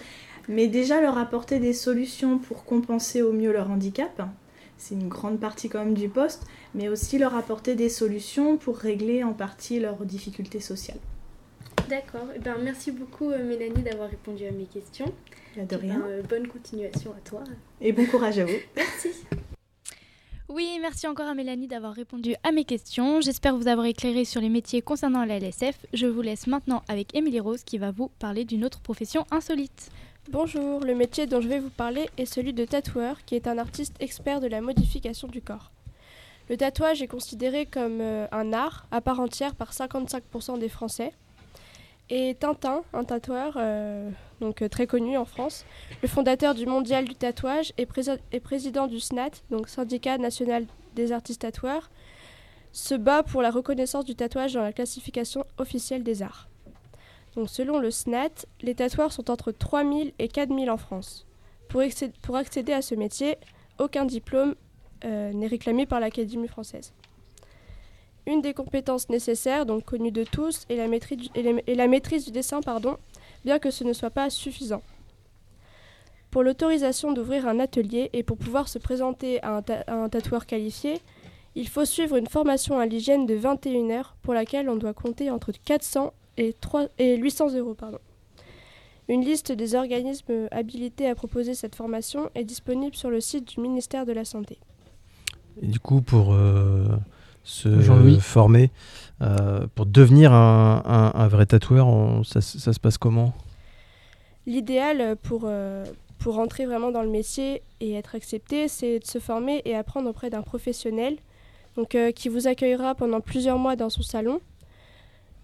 mais 0.49 0.69
déjà 0.69 1.01
leur 1.01 1.19
apporter 1.19 1.59
des 1.59 1.73
solutions 1.73 2.39
pour 2.39 2.65
compenser 2.65 3.21
au 3.21 3.33
mieux 3.33 3.53
leur 3.53 3.69
handicap. 3.69 4.29
C'est 4.79 4.95
une 4.95 5.09
grande 5.09 5.41
partie 5.41 5.69
quand 5.69 5.85
même 5.85 5.95
du 5.95 6.09
poste, 6.09 6.45
mais 6.77 6.89
aussi 6.89 7.19
leur 7.19 7.35
apporter 7.35 7.75
des 7.75 7.89
solutions 7.89 8.57
pour 8.57 8.77
régler 8.77 9.25
en 9.25 9.33
partie 9.33 9.81
leurs 9.81 10.05
difficultés 10.05 10.61
sociales. 10.61 10.99
D'accord. 11.93 12.29
Eh 12.35 12.39
ben, 12.39 12.57
merci 12.59 12.91
beaucoup 12.91 13.31
euh, 13.33 13.45
Mélanie 13.45 13.83
d'avoir 13.83 14.09
répondu 14.09 14.47
à 14.47 14.51
mes 14.51 14.65
questions. 14.65 15.13
De 15.59 15.77
rien. 15.77 15.99
Ben, 15.99 16.07
euh, 16.07 16.23
bonne 16.23 16.49
continuation 16.49 17.11
à 17.11 17.21
toi. 17.21 17.45
Et 17.83 17.93
bon 17.93 18.07
courage 18.07 18.39
à 18.39 18.47
vous. 18.47 18.57
merci. 18.77 19.11
Oui, 20.49 20.79
merci 20.81 21.07
encore 21.07 21.29
à 21.29 21.35
Mélanie 21.35 21.67
d'avoir 21.67 21.93
répondu 21.93 22.35
à 22.45 22.51
mes 22.51 22.65
questions. 22.65 23.21
J'espère 23.21 23.59
vous 23.59 23.69
avoir 23.69 23.85
éclairé 23.85 24.25
sur 24.25 24.41
les 24.41 24.49
métiers 24.49 24.81
concernant 24.81 25.27
la 25.27 25.39
LSF. 25.39 25.85
Je 25.93 26.07
vous 26.07 26.23
laisse 26.23 26.47
maintenant 26.47 26.83
avec 26.89 27.15
Émilie 27.15 27.41
Rose 27.41 27.63
qui 27.63 27.77
va 27.77 27.91
vous 27.91 28.09
parler 28.19 28.47
d'une 28.47 28.65
autre 28.65 28.81
profession 28.81 29.27
insolite. 29.31 29.91
Bonjour, 30.31 30.81
le 30.81 30.95
métier 30.95 31.27
dont 31.27 31.43
je 31.43 31.49
vais 31.49 31.59
vous 31.59 31.69
parler 31.69 32.09
est 32.17 32.25
celui 32.25 32.55
de 32.55 32.65
tatoueur, 32.65 33.23
qui 33.27 33.35
est 33.35 33.47
un 33.47 33.59
artiste 33.59 33.97
expert 34.01 34.41
de 34.41 34.47
la 34.47 34.63
modification 34.63 35.29
du 35.29 35.43
corps. 35.43 35.73
Le 36.49 36.57
tatouage 36.57 37.03
est 37.03 37.07
considéré 37.07 37.67
comme 37.67 38.01
euh, 38.01 38.27
un 38.33 38.55
art 38.55 38.87
à 38.91 39.03
part 39.03 39.21
entière 39.21 39.55
par 39.55 39.73
55% 39.73 40.59
des 40.59 40.71
Français. 40.71 41.13
Et 42.11 42.35
Tintin, 42.39 42.83
un 42.93 43.05
tatoueur 43.05 43.55
euh, 43.57 44.11
donc 44.41 44.61
euh, 44.61 44.69
très 44.69 44.87
connu 44.87 45.17
en 45.17 45.25
France, 45.25 45.65
le 46.03 46.09
fondateur 46.09 46.55
du 46.55 46.67
Mondial 46.67 47.05
du 47.05 47.15
tatouage 47.15 47.73
et, 47.79 47.87
président 47.87 48.87
du 48.87 49.01
SNAT, 49.01 49.31
donc 49.51 49.69
syndicat 49.69 50.19
national 50.19 50.67
des 50.95 51.13
artistes 51.13 51.43
tatoueurs, 51.43 51.91
se 52.73 52.95
bat 52.95 53.23
pour 53.23 53.41
la 53.41 53.51
reconnaissance 53.51 54.05
du 54.05 54.15
tatouage 54.15 54.55
dans 54.55 54.63
la 54.63 54.73
classification 54.73 55.45
officielle 55.59 56.03
des 56.03 56.23
arts. 56.23 56.49
Donc 57.37 57.49
selon 57.49 57.79
le 57.79 57.91
SNAT, 57.91 58.47
les 58.61 58.75
tatoueurs 58.75 59.13
sont 59.13 59.31
entre 59.31 59.53
3000 59.53 60.13
et 60.19 60.29
4000 60.29 60.71
en 60.71 60.77
France. 60.77 61.27
Pour, 61.69 62.37
accéder 62.37 62.73
à 62.73 62.83
ce 62.83 62.95
métier, 62.95 63.39
aucun 63.79 64.05
diplôme 64.05 64.55
euh, 65.05 65.33
n'est 65.33 65.47
réclamé 65.47 65.87
par 65.87 66.01
l'Académie 66.01 66.49
française. 66.49 66.93
Une 68.27 68.41
des 68.41 68.55
compétences 68.55 69.09
nécessaires, 69.09 69.67
donc 69.67 69.85
connues 69.85 70.13
de 70.13 70.25
tous, 70.25 70.65
est 70.69 70.77
la 70.77 70.87
maîtrise 71.89 72.25
du, 72.25 72.31
dessin, 72.31 72.61
pardon, 72.61 72.97
bien 73.45 73.59
que 73.59 73.71
ce 73.71 73.83
ne 73.85 73.93
soit 73.93 74.11
pas 74.11 74.31
suffisant. 74.31 74.83
Pour 76.31 76.43
l'autorisation 76.43 77.13
d'ouvrir 77.13 77.47
un 77.47 77.59
atelier 77.59 78.11
et 78.13 78.23
pour 78.23 78.39
pouvoir 78.39 78.69
se 78.69 78.79
présenter 78.79 79.43
à 79.43 79.63
un, 79.89 80.09
tatoueur 80.09 80.47
qualifié, 80.47 81.01
il 81.55 81.69
faut 81.69 81.85
suivre 81.85 82.17
une 82.17 82.29
formation 82.29 82.79
à 82.79 82.87
l'hygiène 82.87 83.27
de 83.27 83.35
21 83.35 83.91
heures 83.91 84.17
pour 84.23 84.33
laquelle 84.33 84.71
on 84.71 84.77
doit 84.77 84.95
compter 84.95 85.31
entre 85.31 85.53
400 85.53 86.15
et, 86.39 86.55
3, 86.55 86.87
et 86.99 87.17
800 87.17 87.55
euros. 87.57 87.75
Pardon. 87.75 87.99
Une 89.09 89.23
liste 89.23 89.53
des 89.53 89.75
organismes 89.75 90.49
habilités 90.53 91.07
à 91.07 91.15
proposer 91.15 91.55
cette 91.55 91.75
formation 91.75 92.31
est 92.35 92.45
disponible 92.45 92.95
sur 92.97 93.11
le 93.11 93.21
site 93.21 93.57
du 93.57 93.61
ministère 93.61 94.07
de 94.07 94.13
la 94.13 94.25
Santé. 94.25 94.57
Du 95.61 95.81
coup, 95.81 96.01
pour 96.01 96.33
euh, 96.33 96.87
se 97.45 97.69
former. 98.21 98.71
Euh, 99.23 99.67
pour 99.75 99.87
devenir 99.87 100.33
un, 100.33 101.29
vrai 101.29 101.47
tatoueur, 101.47 101.87
ça, 102.25 102.41
se 102.41 102.81
passe 102.81 102.99
comment? 102.99 103.33
L'idéal 104.47 105.17
pour, 105.23 105.43
euh, 105.45 105.85
pour 106.19 106.39
entrer 106.41 106.67
vraiment 106.67 106.91
dans 106.91 107.03
le 107.03 107.09
métier 107.09 107.63
et 107.81 107.95
être 107.95 108.17
accepté, 108.17 108.67
c'est 108.67 108.99
de 108.99 109.07
se 109.07 109.21
former 109.21 109.63
et 109.65 109.77
apprendre 109.77 110.09
auprès 110.09 110.31
d'un 110.31 110.43
professionnel 110.43 111.17
donc, 111.77 111.95
euh, 111.95 112.11
qui 112.11 112.29
vous 112.29 112.49
accueillera 112.49 112.97
pendant 112.97 113.21
plusieurs 113.21 113.59
mois 113.59 113.77
dans 113.77 113.91
son 113.91 114.03
salon, 114.03 114.41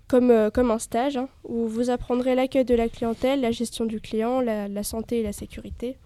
comme, 0.08 0.50
comme 0.52 0.72
un 0.72 0.80
stage, 0.80 1.16
hein, 1.16 1.28
où 1.44 1.68
vous 1.68 1.90
apprendrez 1.90 2.34
l'accueil 2.34 2.64
de 2.64 2.74
la 2.74 2.88
clientèle, 2.88 3.40
la 3.40 3.52
gestion 3.52 3.84
du 3.84 4.00
client, 4.00 4.40
la, 4.40 4.66
la 4.66 4.82
santé 4.82 5.20
et 5.20 5.22
la 5.22 5.32
sécurité. 5.32 5.96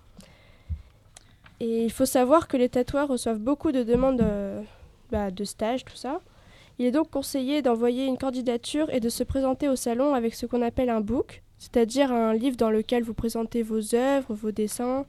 Et 1.60 1.84
il 1.84 1.92
faut 1.92 2.06
savoir 2.06 2.48
que 2.48 2.58
les 2.58 2.68
tatoueurs 2.68 3.08
reçoivent 3.08 3.38
beaucoup 3.38 3.72
de 3.72 3.82
demandes 3.82 4.22
bah, 5.12 5.30
de 5.30 5.44
stage, 5.44 5.84
tout 5.84 5.94
ça. 5.94 6.20
Il 6.78 6.86
est 6.86 6.90
donc 6.90 7.10
conseillé 7.10 7.62
d'envoyer 7.62 8.06
une 8.06 8.18
candidature 8.18 8.88
et 8.90 8.98
de 8.98 9.08
se 9.08 9.22
présenter 9.22 9.68
au 9.68 9.76
salon 9.76 10.14
avec 10.14 10.34
ce 10.34 10.46
qu'on 10.46 10.62
appelle 10.62 10.90
un 10.90 11.02
book, 11.02 11.42
c'est-à-dire 11.58 12.10
un 12.10 12.34
livre 12.34 12.56
dans 12.56 12.70
lequel 12.70 13.04
vous 13.04 13.14
présentez 13.14 13.62
vos 13.62 13.94
œuvres, 13.94 14.34
vos 14.34 14.50
dessins, 14.50 15.06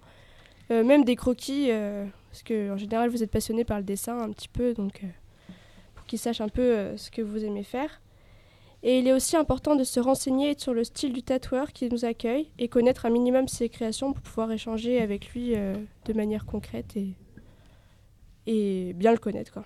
euh, 0.71 0.83
même 0.83 1.03
des 1.05 1.15
croquis, 1.15 1.67
euh, 1.71 2.05
parce 2.29 2.43
que 2.43 2.71
en 2.71 2.77
général 2.77 3.09
vous 3.09 3.23
êtes 3.23 3.31
passionné 3.31 3.63
par 3.63 3.77
le 3.77 3.83
dessin 3.83 4.19
un 4.19 4.29
petit 4.31 4.49
peu, 4.49 4.73
donc 4.73 5.03
euh, 5.03 5.07
pour 5.95 6.05
qu'ils 6.05 6.19
sachent 6.19 6.41
un 6.41 6.49
peu 6.49 6.97
ce 6.97 7.09
que 7.09 7.21
vous 7.21 7.43
aimez 7.45 7.63
faire. 7.63 8.01
Et 8.85 8.99
il 8.99 9.07
est 9.07 9.13
aussi 9.13 9.37
important 9.37 9.77
de 9.77 9.85
se 9.85 10.01
renseigner 10.01 10.55
sur 10.57 10.73
le 10.73 10.83
style 10.83 11.13
du 11.13 11.23
tatoueur 11.23 11.71
qui 11.71 11.89
nous 11.89 12.03
accueille 12.03 12.49
et 12.59 12.67
connaître 12.67 13.05
un 13.05 13.09
minimum 13.09 13.47
ses 13.47 13.69
créations 13.69 14.11
pour 14.11 14.21
pouvoir 14.21 14.51
échanger 14.51 15.01
avec 15.01 15.29
lui 15.29 15.53
de 15.53 16.13
manière 16.13 16.45
concrète 16.45 16.97
et, 16.97 17.13
et 18.45 18.91
bien 18.91 19.13
le 19.13 19.19
connaître. 19.19 19.53
Quoi. 19.53 19.63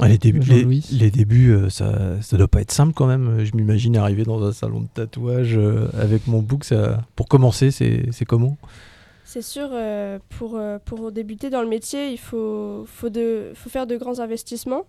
Ah, 0.00 0.08
les, 0.08 0.18
débuts, 0.18 0.80
les, 0.90 1.10
débuts, 1.10 1.52
euh, 1.52 1.70
ça, 1.70 2.20
ça 2.20 2.36
doit 2.36 2.48
pas 2.48 2.60
être 2.60 2.72
simple 2.72 2.92
quand 2.94 3.06
même. 3.06 3.44
Je 3.44 3.54
m'imagine 3.54 3.96
arriver 3.96 4.24
dans 4.24 4.42
un 4.42 4.52
salon 4.52 4.80
de 4.80 4.88
tatouage 4.92 5.56
euh, 5.56 5.88
avec 5.96 6.26
mon 6.26 6.40
book. 6.40 6.64
Ça... 6.64 7.02
Pour 7.14 7.28
commencer, 7.28 7.70
c'est 7.70 8.24
comment? 8.26 8.56
C'est 9.24 9.42
sûr, 9.42 9.68
euh, 9.72 10.18
pour, 10.30 10.60
pour 10.84 11.12
débuter 11.12 11.48
dans 11.48 11.62
le 11.62 11.68
métier, 11.68 12.10
il 12.10 12.18
faut, 12.18 12.84
faut, 12.86 13.08
de, 13.08 13.52
faut 13.54 13.70
faire 13.70 13.86
de 13.86 13.96
grands 13.96 14.18
investissements. 14.18 14.84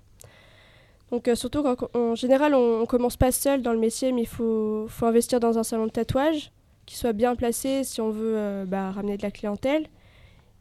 Donc 1.11 1.29
surtout 1.35 1.61
quand 1.61 1.95
en 1.95 2.15
général 2.15 2.55
on, 2.55 2.81
ne 2.81 2.85
commence 2.85 3.15
pas 3.15 3.31
seul 3.31 3.61
dans 3.61 3.73
le 3.73 3.79
métier, 3.79 4.11
mais 4.11 4.23
il 4.23 4.27
faut, 4.27 4.87
faut 4.89 5.05
investir 5.05 5.39
dans 5.39 5.59
un 5.59 5.63
salon 5.63 5.85
de 5.85 5.91
tatouage 5.91 6.51
qui 6.87 6.97
soit 6.97 7.13
bien 7.13 7.35
placé 7.35 7.83
si 7.83 8.01
on 8.01 8.09
veut 8.09 8.65
bah, 8.67 8.91
ramener 8.91 9.15
de 9.15 9.21
la 9.21 9.31
clientèle 9.31 9.87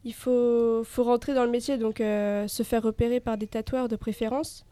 il 0.05 0.13
faut, 0.13 0.83
faut 0.85 1.05
rentrer 1.05 1.35
dans 1.35 1.45
le 1.45 1.51
métier, 1.51 1.79
donc 1.79 2.01
euh, 2.01 2.47
se 2.47 2.63
faire 2.63 2.83
repérer 2.83 3.21
par 3.21 3.39
des 3.39 3.47
tatoueurs 3.47 3.89
de 3.89 3.97
préférence. 3.97 4.67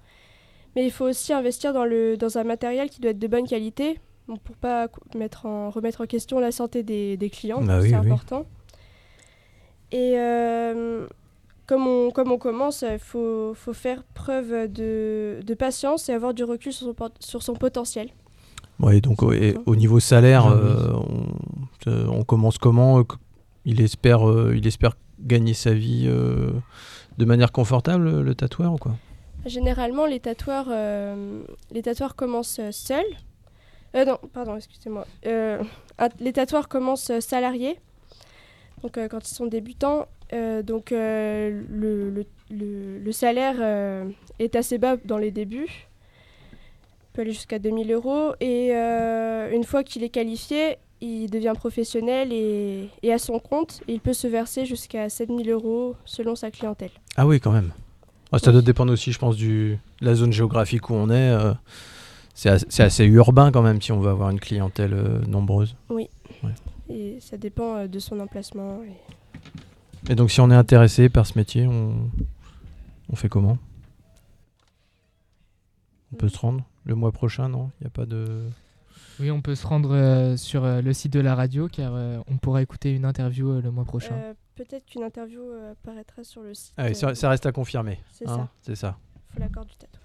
Mais 0.76 0.84
il 0.84 0.90
faut 0.90 1.06
aussi 1.06 1.32
investir 1.32 1.72
dans, 1.72 1.84
le, 1.84 2.16
dans 2.16 2.38
un 2.38 2.44
matériel 2.44 2.90
qui 2.90 3.00
doit 3.00 3.10
être 3.10 3.18
de 3.18 3.26
bonne 3.26 3.46
qualité, 3.46 3.98
pour 4.26 4.38
pour 4.38 4.56
pas 4.56 4.88
mettre 5.14 5.46
en, 5.46 5.70
remettre 5.70 6.02
en 6.02 6.06
question 6.06 6.38
la 6.38 6.52
santé 6.52 6.82
des, 6.82 7.16
des 7.16 7.30
clients, 7.30 7.62
bah 7.62 7.80
c'est 7.82 7.94
important. 7.94 8.46
Et 9.90 10.14
euh, 10.16 11.06
comme, 11.66 11.86
on, 11.86 12.10
comme 12.10 12.32
on 12.32 12.38
commence, 12.38 12.84
il 12.88 12.98
faut, 12.98 13.52
faut, 13.54 13.74
faire 13.74 14.04
preuve 14.14 14.72
de, 14.72 15.40
de, 15.44 15.54
patience 15.54 16.08
et 16.08 16.12
avoir 16.12 16.32
du 16.32 16.44
recul 16.44 16.72
sur 16.72 16.86
son, 16.86 17.10
sur 17.20 17.42
son 17.42 17.54
potentiel. 17.54 18.08
Oui, 18.80 19.00
donc 19.00 19.22
au 19.22 19.76
niveau 19.76 20.00
salaire, 20.00 20.46
ah 20.46 20.52
euh, 20.52 20.92
on, 21.86 22.20
on, 22.20 22.24
commence 22.24 22.56
comment 22.56 23.04
il 23.66 23.80
espère, 23.82 24.22
il 24.54 24.66
espère 24.66 24.96
gagner 25.22 25.54
sa 25.54 25.72
vie 25.72 26.04
euh, 26.06 26.50
de 27.18 27.24
manière 27.24 27.52
confortable, 27.52 28.20
le 28.20 28.34
tatoueur 28.34 28.74
ou 28.74 28.78
quoi? 28.78 28.92
Généralement, 29.46 30.06
les 30.06 30.20
tatoueurs, 30.20 30.68
euh, 30.70 31.42
les 31.70 31.82
tatoueurs 31.82 32.14
commencent 32.14 32.60
seuls. 32.70 33.04
Euh, 33.94 34.04
non, 34.04 34.18
pardon, 34.32 34.56
excusez-moi. 34.56 35.06
les 35.24 36.32
tatoueurs 36.32 36.68
commencent 36.68 37.18
salariés, 37.20 37.78
donc 38.82 38.98
quand 39.08 39.28
ils 39.28 39.34
sont 39.34 39.46
débutants. 39.46 40.06
donc 40.62 40.90
le, 40.90 41.64
le, 41.70 42.26
le, 42.50 43.12
salaire 43.12 43.60
est 44.38 44.56
assez 44.56 44.78
bas 44.78 44.96
dans 45.04 45.18
les 45.18 45.30
débuts. 45.30 45.88
peut 47.12 47.22
aller 47.22 47.32
jusqu'à 47.32 47.58
2000 47.58 47.92
euros. 47.92 48.32
Et 48.40 48.70
euh, 48.72 49.50
une 49.52 49.64
fois 49.64 49.84
qu'il 49.84 50.02
est 50.04 50.08
qualifié, 50.08 50.78
il 51.02 51.28
devient 51.30 51.52
professionnel 51.56 52.32
et, 52.32 52.88
et 53.02 53.12
à 53.12 53.18
son 53.18 53.38
compte, 53.40 53.80
il 53.88 54.00
peut 54.00 54.12
se 54.12 54.26
verser 54.28 54.64
jusqu'à 54.66 55.08
7000 55.08 55.50
euros 55.50 55.96
selon 56.04 56.34
sa 56.36 56.50
clientèle. 56.50 56.90
Ah 57.16 57.26
oui, 57.26 57.40
quand 57.40 57.52
même. 57.52 57.72
Ah, 58.30 58.38
ça 58.38 58.52
doit 58.52 58.62
dépendre 58.62 58.92
aussi, 58.92 59.12
je 59.12 59.18
pense, 59.18 59.36
du, 59.36 59.78
de 60.00 60.06
la 60.06 60.14
zone 60.14 60.32
géographique 60.32 60.88
où 60.90 60.94
on 60.94 61.10
est. 61.10 61.30
euh, 61.30 61.52
c'est 62.34 62.48
as- 62.48 62.64
c'est 62.70 62.82
assez 62.82 63.04
urbain 63.04 63.50
quand 63.52 63.60
même 63.62 63.82
si 63.82 63.92
on 63.92 64.00
veut 64.00 64.10
avoir 64.10 64.30
une 64.30 64.40
clientèle 64.40 64.94
euh, 64.94 65.20
nombreuse. 65.26 65.76
Et 66.88 67.18
ça 67.20 67.36
dépend 67.36 67.76
euh, 67.76 67.86
de 67.88 67.98
son 67.98 68.18
emplacement. 68.20 68.80
et- 68.84 70.12
Et 70.12 70.14
donc 70.14 70.30
si 70.30 70.40
on 70.40 70.50
est 70.50 70.54
intéressé 70.54 71.08
par 71.08 71.26
ce 71.26 71.36
métier, 71.38 71.66
on, 71.66 71.94
on 73.10 73.16
fait 73.16 73.28
comment? 73.28 73.58
On 76.12 76.16
peut 76.16 76.28
se 76.28 76.38
rendre? 76.38 76.64
Le 76.84 76.94
mois 76.94 77.12
prochain, 77.12 77.48
non? 77.48 77.70
Il 77.80 77.84
n'y 77.84 77.86
a 77.88 77.90
pas 77.90 78.06
de... 78.06 78.42
Oui, 79.20 79.30
on 79.30 79.40
peut 79.42 79.54
se 79.54 79.66
rendre 79.66 79.94
euh, 79.94 80.36
sur 80.36 80.64
euh, 80.64 80.80
le 80.80 80.92
site 80.92 81.12
de 81.12 81.20
la 81.20 81.34
radio 81.34 81.68
car 81.68 81.92
euh, 81.94 82.18
on 82.28 82.38
pourra 82.38 82.62
écouter 82.62 82.92
une 82.94 83.04
interview 83.04 83.50
euh, 83.50 83.60
le 83.62 83.70
mois 83.70 83.84
prochain. 83.84 84.14
Euh, 84.14 84.34
Peut-être 84.54 84.84
qu'une 84.86 85.02
interview 85.02 85.40
euh, 85.40 85.72
apparaîtra 85.72 86.24
sur 86.24 86.42
le 86.42 86.54
site. 86.54 86.72
Ah 86.76 86.86
oui, 86.88 86.94
ça, 86.94 87.08
euh, 87.08 87.14
ça 87.14 87.28
reste 87.30 87.46
à 87.46 87.52
confirmer. 87.52 87.98
C'est 88.10 88.28
hein, 88.28 88.36
ça. 88.36 88.48
C'est 88.62 88.74
ça. 88.76 88.98
faut 89.32 89.40
l'accord 89.40 89.64
du 89.64 89.74
tatoueur. 89.76 90.02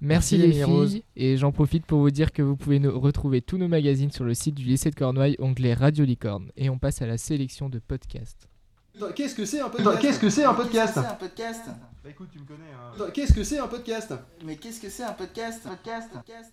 Merci, 0.00 0.36
Merci, 0.36 0.38
les 0.38 0.52
filles. 0.52 0.62
Rose. 0.64 1.00
Et 1.14 1.36
j'en 1.36 1.52
profite 1.52 1.86
pour 1.86 2.00
vous 2.00 2.10
dire 2.10 2.32
que 2.32 2.42
vous 2.42 2.56
pouvez 2.56 2.80
nous 2.80 2.98
retrouver 2.98 3.40
tous 3.40 3.56
nos 3.58 3.68
magazines 3.68 4.10
sur 4.10 4.24
le 4.24 4.34
site 4.34 4.56
du 4.56 4.64
lycée 4.64 4.90
de 4.90 4.96
Cornouailles, 4.96 5.36
onglet 5.38 5.74
Radio 5.74 6.04
Licorne. 6.04 6.50
Et 6.56 6.68
on 6.70 6.78
passe 6.78 7.02
à 7.02 7.06
la 7.06 7.18
sélection 7.18 7.68
de 7.68 7.78
podcasts. 7.78 8.48
Qu'est-ce 9.14 9.34
que 9.34 9.44
c'est 9.46 9.60
un 9.60 9.70
podcast 9.70 10.00
Qu'est-ce 10.00 10.18
que 10.18 10.28
c'est 10.28 10.44
un 10.44 10.54
podcast 10.54 10.98
un 10.98 11.14
podcast 11.14 11.62
Bah 12.04 12.10
écoute, 12.10 12.28
tu 12.30 12.38
me 12.40 12.44
connais. 12.44 12.64
hein. 13.00 13.06
Qu'est-ce 13.14 13.32
que 13.32 13.42
c'est 13.42 13.58
un 13.58 13.66
podcast 13.68 14.12
Mais 14.44 14.56
qu'est-ce 14.56 14.80
que 14.80 14.90
c'est 14.90 15.04
un 15.04 15.12
podcast 15.12 15.62
Podcast 15.62 16.10
Podcast 16.12 16.52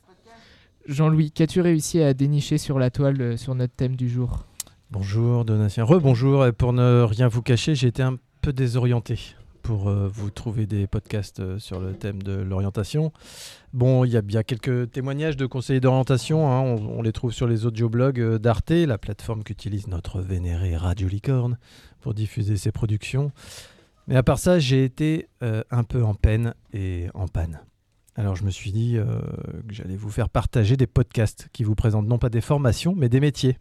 Jean-Louis, 0.90 1.32
qu'as-tu 1.32 1.62
réussi 1.62 2.02
à 2.02 2.16
dénicher 2.16 2.58
sur 2.58 2.80
la 2.80 2.90
toile 2.90 3.22
euh, 3.22 3.38
sur 3.38 3.54
notre 3.54 3.76
thème 3.76 3.96
du 3.96 4.10
jour? 4.10 4.46
Bonjour 4.90 5.46
Donatien. 5.46 5.84
Rebonjour. 5.84 6.48
Et 6.48 6.52
pour 6.52 6.74
ne 6.74 7.04
rien 7.04 7.28
vous 7.28 7.44
cacher, 7.44 7.76
j'ai 7.76 7.88
été 7.88 8.02
un 8.02 8.18
peu 8.42 8.54
désorienté 8.54 9.20
pour 9.62 9.88
euh, 9.88 10.08
vous 10.12 10.32
trouver 10.32 10.66
des 10.66 10.88
podcasts 10.88 11.42
euh, 11.42 11.60
sur 11.60 11.80
le 11.80 11.94
thème 11.94 12.24
de 12.24 12.32
l'orientation. 12.32 13.12
Bon, 13.72 14.04
il 14.04 14.12
y 14.12 14.18
a 14.18 14.24
bien 14.24 14.42
quelques 14.42 14.90
témoignages 14.90 15.38
de 15.38 15.46
conseillers 15.46 15.80
d'orientation. 15.80 16.52
hein. 16.52 16.62
On, 16.62 17.04
les 17.04 17.12
trouve 17.12 17.34
sur 17.34 17.46
les 17.46 17.68
audioblogs 17.68 18.20
euh, 18.20 18.40
d'Arte, 18.40 18.72
la 18.72 18.98
plateforme 18.98 19.44
qu'utilise 19.44 19.88
notre 19.88 20.22
vénéré 20.22 20.76
Radio 20.76 21.08
Licorne 21.08 21.60
pour 22.02 22.16
diffuser 22.16 22.58
ses 22.58 22.72
productions. 22.72 23.32
Mais 24.08 24.16
à 24.16 24.24
part 24.24 24.40
ça, 24.40 24.58
j'ai 24.58 24.84
été 24.84 25.28
euh, 25.44 25.62
un 25.70 25.84
peu 25.84 26.04
en 26.04 26.16
peine 26.16 26.56
et 26.74 27.10
en 27.14 27.28
panne. 27.28 27.60
Alors 28.20 28.36
je 28.36 28.44
me 28.44 28.50
suis 28.50 28.72
dit 28.74 28.98
euh, 28.98 29.20
que 29.68 29.74
j'allais 29.74 29.96
vous 29.96 30.10
faire 30.10 30.28
partager 30.28 30.76
des 30.76 30.88
podcasts 30.88 31.48
qui 31.54 31.64
vous 31.64 31.74
présentent 31.76 32.06
non 32.08 32.18
pas 32.18 32.28
des 32.30 32.42
formations, 32.42 32.94
mais 32.94 33.08
des 33.08 33.22
métiers. 33.22 33.58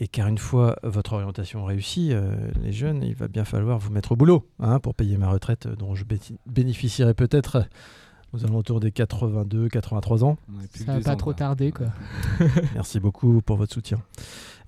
Et 0.00 0.08
car 0.08 0.26
une 0.26 0.38
fois 0.38 0.76
votre 0.82 1.12
orientation 1.12 1.64
réussie, 1.64 2.10
euh, 2.12 2.34
les 2.62 2.72
jeunes, 2.72 3.02
il 3.04 3.14
va 3.14 3.28
bien 3.28 3.44
falloir 3.44 3.78
vous 3.78 3.90
mettre 3.92 4.10
au 4.12 4.16
boulot 4.16 4.44
hein, 4.58 4.80
pour 4.80 4.94
payer 4.96 5.16
ma 5.18 5.28
retraite 5.28 5.66
euh, 5.66 5.76
dont 5.76 5.94
je 5.94 6.04
bé- 6.04 6.18
bénéficierai 6.46 7.14
peut-être 7.14 7.64
aux 8.32 8.44
alentours 8.44 8.80
des 8.80 8.90
82, 8.90 9.68
83 9.68 10.24
ans. 10.24 10.36
Ça 10.74 10.94
va 10.94 11.00
pas 11.00 11.16
trop 11.16 11.32
tarder, 11.32 11.70
quoi. 11.70 11.86
Merci 12.74 12.98
beaucoup 12.98 13.40
pour 13.40 13.56
votre 13.56 13.72
soutien. 13.72 13.98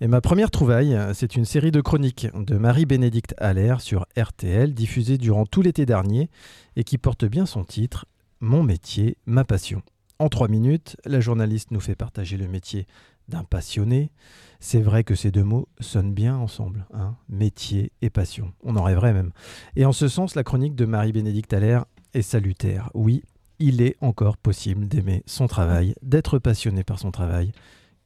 Et 0.01 0.07
ma 0.07 0.21
première 0.21 0.51
trouvaille, 0.53 0.97
c'est 1.13 1.35
une 1.37 1.45
série 1.45 1.73
de 1.73 1.81
chroniques 1.81 2.29
de 2.35 2.57
Marie-Bénédicte 2.57 3.35
Allaire 3.37 3.81
sur 3.81 4.07
RTL, 4.17 4.73
diffusée 4.75 5.19
durant 5.19 5.45
tout 5.45 5.61
l'été 5.61 5.85
dernier 5.87 6.31
et 6.77 6.85
qui 6.85 6.97
porte 6.99 7.25
bien 7.25 7.45
son 7.47 7.65
titre 7.65 8.07
Mon 8.43 8.63
métier, 8.63 9.19
ma 9.27 9.45
passion. 9.45 9.83
En 10.19 10.31
trois 10.31 10.49
minutes, 10.49 10.97
la 11.05 11.21
journaliste 11.21 11.73
nous 11.73 11.81
fait 11.81 11.95
partager 11.95 12.39
le 12.39 12.49
métier 12.49 12.87
d'un 13.29 13.45
passionné. 13.45 14.13
C'est 14.61 14.81
vrai 14.81 15.05
que 15.05 15.15
ces 15.15 15.31
deux 15.31 15.45
mots 15.45 15.69
sonnent 15.79 16.15
bien 16.15 16.37
ensemble, 16.37 16.87
hein, 16.95 17.17
métier 17.29 17.93
et 18.01 18.09
passion. 18.09 18.55
On 18.63 18.77
en 18.77 18.83
rêverait 18.83 19.13
même. 19.13 19.33
Et 19.77 19.85
en 19.85 19.93
ce 19.93 20.09
sens, 20.09 20.37
la 20.37 20.43
chronique 20.43 20.75
de 20.75 20.87
Marie-Bénédicte 20.87 21.53
Allaire 21.53 21.85
est 22.15 22.23
salutaire. 22.23 22.89
Oui, 22.95 23.25
il 23.59 23.83
est 23.83 23.97
encore 24.01 24.39
possible 24.39 24.89
d'aimer 24.89 25.23
son 25.27 25.47
travail, 25.47 25.95
d'être 26.01 26.39
passionné 26.39 26.83
par 26.83 26.99
son 26.99 27.11
travail, 27.11 27.53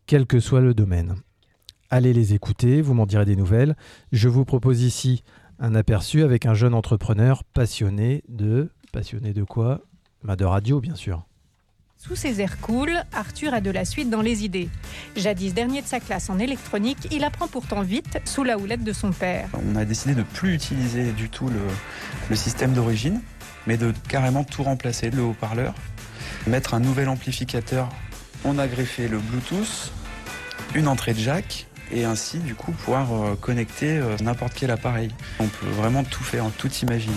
quel 0.06 0.26
que 0.26 0.40
soit 0.40 0.60
le 0.60 0.74
domaine. 0.74 1.14
Allez 1.90 2.12
les 2.12 2.34
écouter, 2.34 2.82
vous 2.82 2.94
m'en 2.94 3.06
direz 3.06 3.24
des 3.24 3.36
nouvelles. 3.36 3.76
Je 4.10 4.28
vous 4.28 4.44
propose 4.44 4.82
ici 4.82 5.22
un 5.60 5.76
aperçu 5.76 6.24
avec 6.24 6.44
un 6.44 6.54
jeune 6.54 6.74
entrepreneur 6.74 7.44
passionné 7.44 8.24
de... 8.28 8.72
Passionné 8.90 9.32
de 9.32 9.44
quoi? 9.44 9.82
Bah, 10.24 10.36
De 10.36 10.44
radio, 10.44 10.80
bien 10.80 10.94
sûr. 10.94 11.22
Sous 11.98 12.16
ses 12.16 12.40
airs 12.40 12.60
cool, 12.60 13.02
Arthur 13.12 13.54
a 13.54 13.60
de 13.60 13.70
la 13.70 13.84
suite 13.84 14.10
dans 14.10 14.20
les 14.20 14.44
idées. 14.44 14.68
Jadis 15.16 15.54
dernier 15.54 15.80
de 15.80 15.86
sa 15.86 16.00
classe 16.00 16.28
en 16.28 16.38
électronique, 16.38 17.08
il 17.10 17.24
apprend 17.24 17.46
pourtant 17.46 17.82
vite 17.82 18.18
sous 18.24 18.44
la 18.44 18.58
houlette 18.58 18.84
de 18.84 18.92
son 18.92 19.12
père. 19.12 19.48
On 19.66 19.76
a 19.76 19.84
décidé 19.84 20.14
de 20.14 20.22
plus 20.22 20.54
utiliser 20.54 21.12
du 21.12 21.30
tout 21.30 21.48
le, 21.48 21.60
le 22.28 22.36
système 22.36 22.74
d'origine, 22.74 23.22
mais 23.66 23.78
de 23.78 23.94
carrément 24.08 24.44
tout 24.44 24.62
remplacer, 24.62 25.10
le 25.10 25.22
haut-parleur, 25.22 25.74
mettre 26.46 26.74
un 26.74 26.80
nouvel 26.80 27.08
amplificateur. 27.08 27.88
On 28.44 28.58
a 28.58 28.66
greffé 28.66 29.08
le 29.08 29.18
Bluetooth, 29.18 29.92
une 30.74 30.88
entrée 30.88 31.14
de 31.14 31.20
jack, 31.20 31.68
et 31.90 32.04
ainsi 32.04 32.38
du 32.38 32.54
coup 32.54 32.72
pouvoir 32.72 33.12
euh, 33.12 33.34
connecter 33.36 33.98
euh, 33.98 34.16
n'importe 34.22 34.52
quel 34.54 34.70
appareil. 34.70 35.10
On 35.38 35.46
peut 35.46 35.66
vraiment 35.66 36.04
tout 36.04 36.24
faire, 36.24 36.44
tout 36.58 36.70
imaginer. 36.82 37.14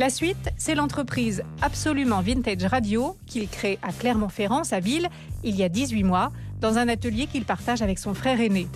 La 0.00 0.08
suite, 0.08 0.50
c'est 0.56 0.74
l'entreprise 0.74 1.42
Absolument 1.60 2.22
Vintage 2.22 2.64
Radio 2.64 3.18
qu'il 3.26 3.46
crée 3.48 3.78
à 3.82 3.92
Clermont-Ferrand, 3.92 4.64
sa 4.64 4.80
ville, 4.80 5.10
il 5.44 5.54
y 5.56 5.62
a 5.62 5.68
18 5.68 6.04
mois, 6.04 6.32
dans 6.58 6.78
un 6.78 6.88
atelier 6.88 7.26
qu'il 7.26 7.44
partage 7.44 7.82
avec 7.82 7.98
son 7.98 8.14
frère 8.14 8.40
aîné. 8.40 8.66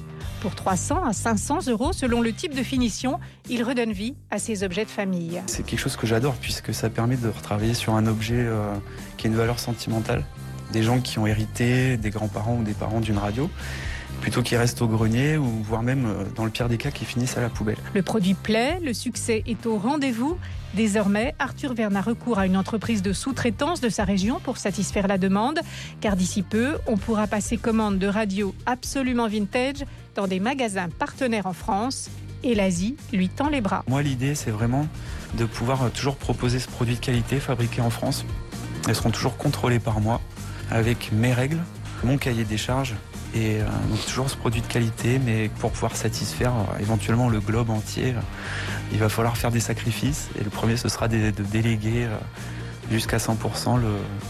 Pour 0.43 0.55
300 0.55 1.03
à 1.03 1.15
500 1.15 1.69
euros 1.69 1.95
selon 1.95 2.21
le 2.21 2.35
type 2.35 2.55
de 2.55 2.63
finition, 2.63 3.21
il 3.49 3.63
redonne 3.63 3.93
vie 3.93 4.17
à 4.31 4.39
ses 4.39 4.65
objets 4.65 4.85
de 4.85 4.91
famille. 4.91 5.41
C'est 5.47 5.65
quelque 5.65 5.81
chose 5.81 5.97
que 5.97 6.07
j'adore 6.07 6.35
puisque 6.35 6.75
ça 6.75 6.91
permet 6.91 7.17
de 7.17 7.29
retravailler 7.29 7.73
sur 7.73 7.95
un 7.95 8.07
objet 8.07 8.37
euh, 8.37 8.75
qui 9.17 9.27
a 9.27 9.31
une 9.31 9.37
valeur 9.37 9.59
sentimentale. 9.59 10.27
Des 10.75 10.83
gens 10.83 11.01
qui 11.01 11.19
ont 11.19 11.27
hérité 11.27 11.97
des 11.97 12.11
grands-parents 12.11 12.57
ou 12.57 12.65
des 12.65 12.75
parents 12.75 13.01
d'une 13.01 13.17
radio, 13.17 13.49
plutôt 14.25 14.41
qu'ils 14.41 14.57
restent 14.57 14.81
au 14.81 14.89
grenier 14.89 15.37
ou 15.37 15.45
voire 15.63 15.83
même, 15.83 16.07
euh, 16.07 16.25
dans 16.35 16.47
le 16.47 16.51
pire 16.51 16.71
des 16.71 16.79
cas, 16.79 16.91
qui 16.91 17.05
finissent 17.05 17.37
à 17.37 17.43
la 17.43 17.51
poubelle. 17.51 17.77
Le 17.93 18.01
produit 18.01 18.33
plaît, 18.33 18.81
le 18.83 18.95
succès 18.95 19.43
est 19.47 19.67
au 19.67 19.77
rendez-vous. 19.77 20.39
Désormais, 20.73 21.35
Arthur 21.39 21.75
Verne 21.75 21.95
a 21.95 22.01
recours 22.01 22.39
à 22.39 22.47
une 22.47 22.57
entreprise 22.57 23.03
de 23.03 23.13
sous-traitance 23.13 23.83
de 23.83 23.91
sa 23.91 24.05
région 24.05 24.41
pour 24.41 24.57
satisfaire 24.57 25.09
la 25.09 25.19
demande, 25.19 25.61
car 26.01 26.17
d'ici 26.17 26.41
peu, 26.41 26.79
on 26.87 26.97
pourra 26.97 27.27
passer 27.27 27.59
commande 27.59 27.99
de 27.99 28.07
radio 28.07 28.55
absolument 28.65 29.29
vintage 29.29 29.85
dans 30.15 30.27
des 30.27 30.41
magasins 30.41 30.89
partenaires 30.89 31.47
en 31.47 31.53
France, 31.53 32.09
et 32.45 32.55
l'Asie 32.55 32.97
lui 33.13 33.29
tend 33.29 33.51
les 33.51 33.61
bras. 33.61 33.85
Moi, 33.89 34.01
l'idée, 34.01 34.35
c'est 34.35 34.51
vraiment 34.51 34.89
de 35.35 35.45
pouvoir 35.45 35.83
euh, 35.83 35.89
toujours 35.91 36.17
proposer 36.17 36.61
ce 36.61 36.69
produit 36.69 36.95
de 36.95 37.01
qualité 37.01 37.41
fabriqué 37.41 37.83
en 37.83 37.91
France. 37.91 38.25
Elles 38.89 38.95
seront 38.95 39.11
toujours 39.11 39.37
contrôlées 39.37 39.81
par 39.81 40.01
moi, 40.01 40.23
avec 40.71 41.13
mes 41.13 41.35
règles, 41.35 41.61
mon 42.05 42.17
cahier 42.17 42.45
des 42.45 42.57
charges, 42.57 42.95
et 43.35 43.61
euh, 43.61 43.65
donc 43.91 44.05
toujours 44.07 44.31
ce 44.31 44.37
produit 44.37 44.61
de 44.61 44.67
qualité, 44.67 45.19
mais 45.19 45.49
pour 45.59 45.71
pouvoir 45.73 45.97
satisfaire 45.97 46.53
euh, 46.55 46.79
éventuellement 46.79 47.29
le 47.29 47.41
globe 47.41 47.71
entier, 47.71 48.13
euh, 48.15 48.21
il 48.93 48.99
va 48.99 49.09
falloir 49.09 49.37
faire 49.37 49.51
des 49.51 49.61
sacrifices. 49.61 50.29
Et 50.41 50.45
le 50.45 50.51
premier, 50.51 50.77
ce 50.77 50.89
sera 50.89 51.09
de 51.09 51.31
déléguer 51.53 52.05
euh, 52.05 52.17
jusqu'à 52.91 53.17
100% 53.19 53.79
le- 53.81 53.87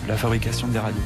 la 0.09 0.17
fabrication 0.17 0.69
des 0.69 0.79
radios. 0.79 1.01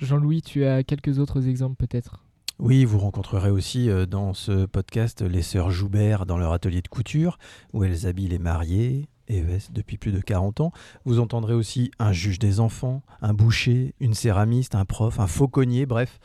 Jean-Louis, 0.00 0.42
tu 0.42 0.64
as 0.64 0.82
quelques 0.84 1.18
autres 1.18 1.48
exemples 1.48 1.76
peut-être? 1.76 2.22
Oui, 2.60 2.84
vous 2.84 2.98
rencontrerez 2.98 3.50
aussi 3.50 3.88
dans 4.10 4.34
ce 4.34 4.66
podcast 4.66 5.22
les 5.22 5.42
sœurs 5.42 5.70
Joubert 5.70 6.26
dans 6.26 6.38
leur 6.38 6.52
atelier 6.52 6.82
de 6.82 6.88
couture, 6.88 7.38
où 7.72 7.84
elles 7.84 8.06
habillent 8.06 8.28
les 8.28 8.38
mariés, 8.40 9.08
EES 9.28 9.70
depuis 9.72 9.96
plus 9.96 10.10
de 10.10 10.20
40 10.20 10.60
ans. 10.60 10.72
Vous 11.04 11.20
entendrez 11.20 11.54
aussi 11.54 11.92
un 12.00 12.12
juge 12.12 12.38
des 12.40 12.58
enfants, 12.58 13.02
un 13.22 13.32
boucher, 13.32 13.94
une 14.00 14.14
céramiste, 14.14 14.74
un 14.74 14.84
prof, 14.84 15.20
un 15.20 15.26
fauconnier, 15.28 15.86
bref, 15.86 16.18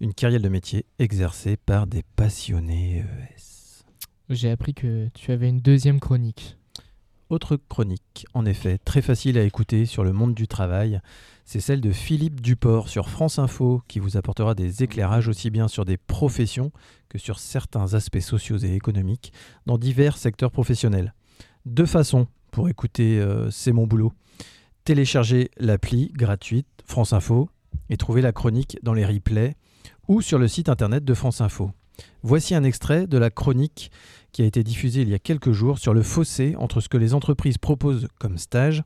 une 0.00 0.14
carrière 0.14 0.40
de 0.40 0.48
métier 0.48 0.84
exercée 0.98 1.56
par 1.56 1.86
des 1.86 2.02
passionnés 2.16 2.98
EES. 2.98 3.84
J'ai 4.30 4.50
appris 4.50 4.74
que 4.74 5.08
tu 5.14 5.32
avais 5.32 5.48
une 5.48 5.60
deuxième 5.60 6.00
chronique. 6.00 6.56
Autre 7.30 7.56
chronique, 7.56 8.26
en 8.34 8.44
effet, 8.44 8.78
très 8.78 9.02
facile 9.02 9.38
à 9.38 9.44
écouter 9.44 9.86
sur 9.86 10.04
le 10.04 10.12
monde 10.12 10.34
du 10.34 10.46
travail, 10.46 11.00
c'est 11.44 11.60
celle 11.60 11.80
de 11.80 11.90
Philippe 11.90 12.40
Duport 12.40 12.88
sur 12.88 13.08
France 13.08 13.38
Info 13.38 13.82
qui 13.88 13.98
vous 13.98 14.16
apportera 14.16 14.54
des 14.54 14.82
éclairages 14.82 15.28
aussi 15.28 15.50
bien 15.50 15.68
sur 15.68 15.84
des 15.84 15.96
professions 15.96 16.70
que 17.08 17.18
sur 17.18 17.38
certains 17.38 17.94
aspects 17.94 18.20
sociaux 18.20 18.58
et 18.58 18.74
économiques 18.74 19.32
dans 19.66 19.78
divers 19.78 20.16
secteurs 20.16 20.50
professionnels. 20.50 21.14
Deux 21.66 21.86
façons 21.86 22.26
pour 22.50 22.68
écouter 22.68 23.18
euh, 23.18 23.50
C'est 23.50 23.72
mon 23.72 23.86
boulot. 23.86 24.12
Téléchargez 24.84 25.50
l'appli 25.56 26.12
gratuite 26.14 26.66
France 26.84 27.12
Info 27.12 27.48
et 27.88 27.96
trouvez 27.96 28.20
la 28.20 28.32
chronique 28.32 28.78
dans 28.82 28.94
les 28.94 29.04
replays 29.04 29.56
ou 30.08 30.20
sur 30.20 30.38
le 30.38 30.48
site 30.48 30.68
internet 30.68 31.04
de 31.04 31.14
France 31.14 31.40
Info. 31.40 31.70
Voici 32.22 32.54
un 32.54 32.64
extrait 32.64 33.06
de 33.06 33.18
la 33.18 33.30
chronique 33.30 33.90
qui 34.32 34.42
a 34.42 34.46
été 34.46 34.64
diffusée 34.64 35.02
il 35.02 35.08
y 35.08 35.14
a 35.14 35.18
quelques 35.18 35.52
jours 35.52 35.78
sur 35.78 35.94
le 35.94 36.02
fossé 36.02 36.56
entre 36.58 36.80
ce 36.80 36.88
que 36.88 36.96
les 36.96 37.14
entreprises 37.14 37.58
proposent 37.58 38.08
comme 38.18 38.38
stage 38.38 38.82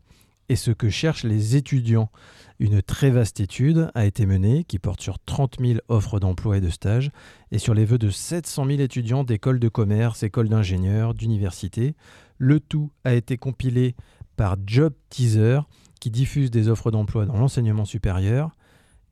et 0.49 0.57
ce 0.57 0.71
que 0.71 0.89
cherchent 0.89 1.25
les 1.25 1.57
étudiants. 1.57 2.11
Une 2.59 2.83
très 2.83 3.11
vaste 3.11 3.41
étude 3.41 3.91
a 3.95 4.05
été 4.05 4.27
menée 4.27 4.65
qui 4.65 4.79
porte 4.79 5.01
sur 5.01 5.19
30 5.19 5.57
000 5.61 5.79
offres 5.89 6.19
d'emploi 6.21 6.59
et 6.59 6.61
de 6.61 6.71
stage 6.71 7.11
et 7.53 7.59
sur 7.59 7.75
les 7.75 7.85
vœux 7.85 7.99
de 7.99 8.11
700 8.11 8.67
000 8.67 8.81
étudiants 8.81 9.25
d'écoles 9.25 9.61
de 9.61 9.69
commerce, 9.69 10.23
écoles 10.23 10.49
d'ingénieurs, 10.49 11.15
d'universités. 11.15 11.95
Le 12.39 12.61
tout 12.61 12.91
a 13.05 13.15
été 13.15 13.37
compilé 13.37 13.95
par 14.37 14.57
Job 14.67 14.93
Teaser 15.11 15.61
qui 16.01 16.11
diffuse 16.11 16.51
des 16.51 16.69
offres 16.69 16.91
d'emploi 16.91 17.27
dans 17.27 17.37
l'enseignement 17.37 17.85
supérieur. 17.85 18.51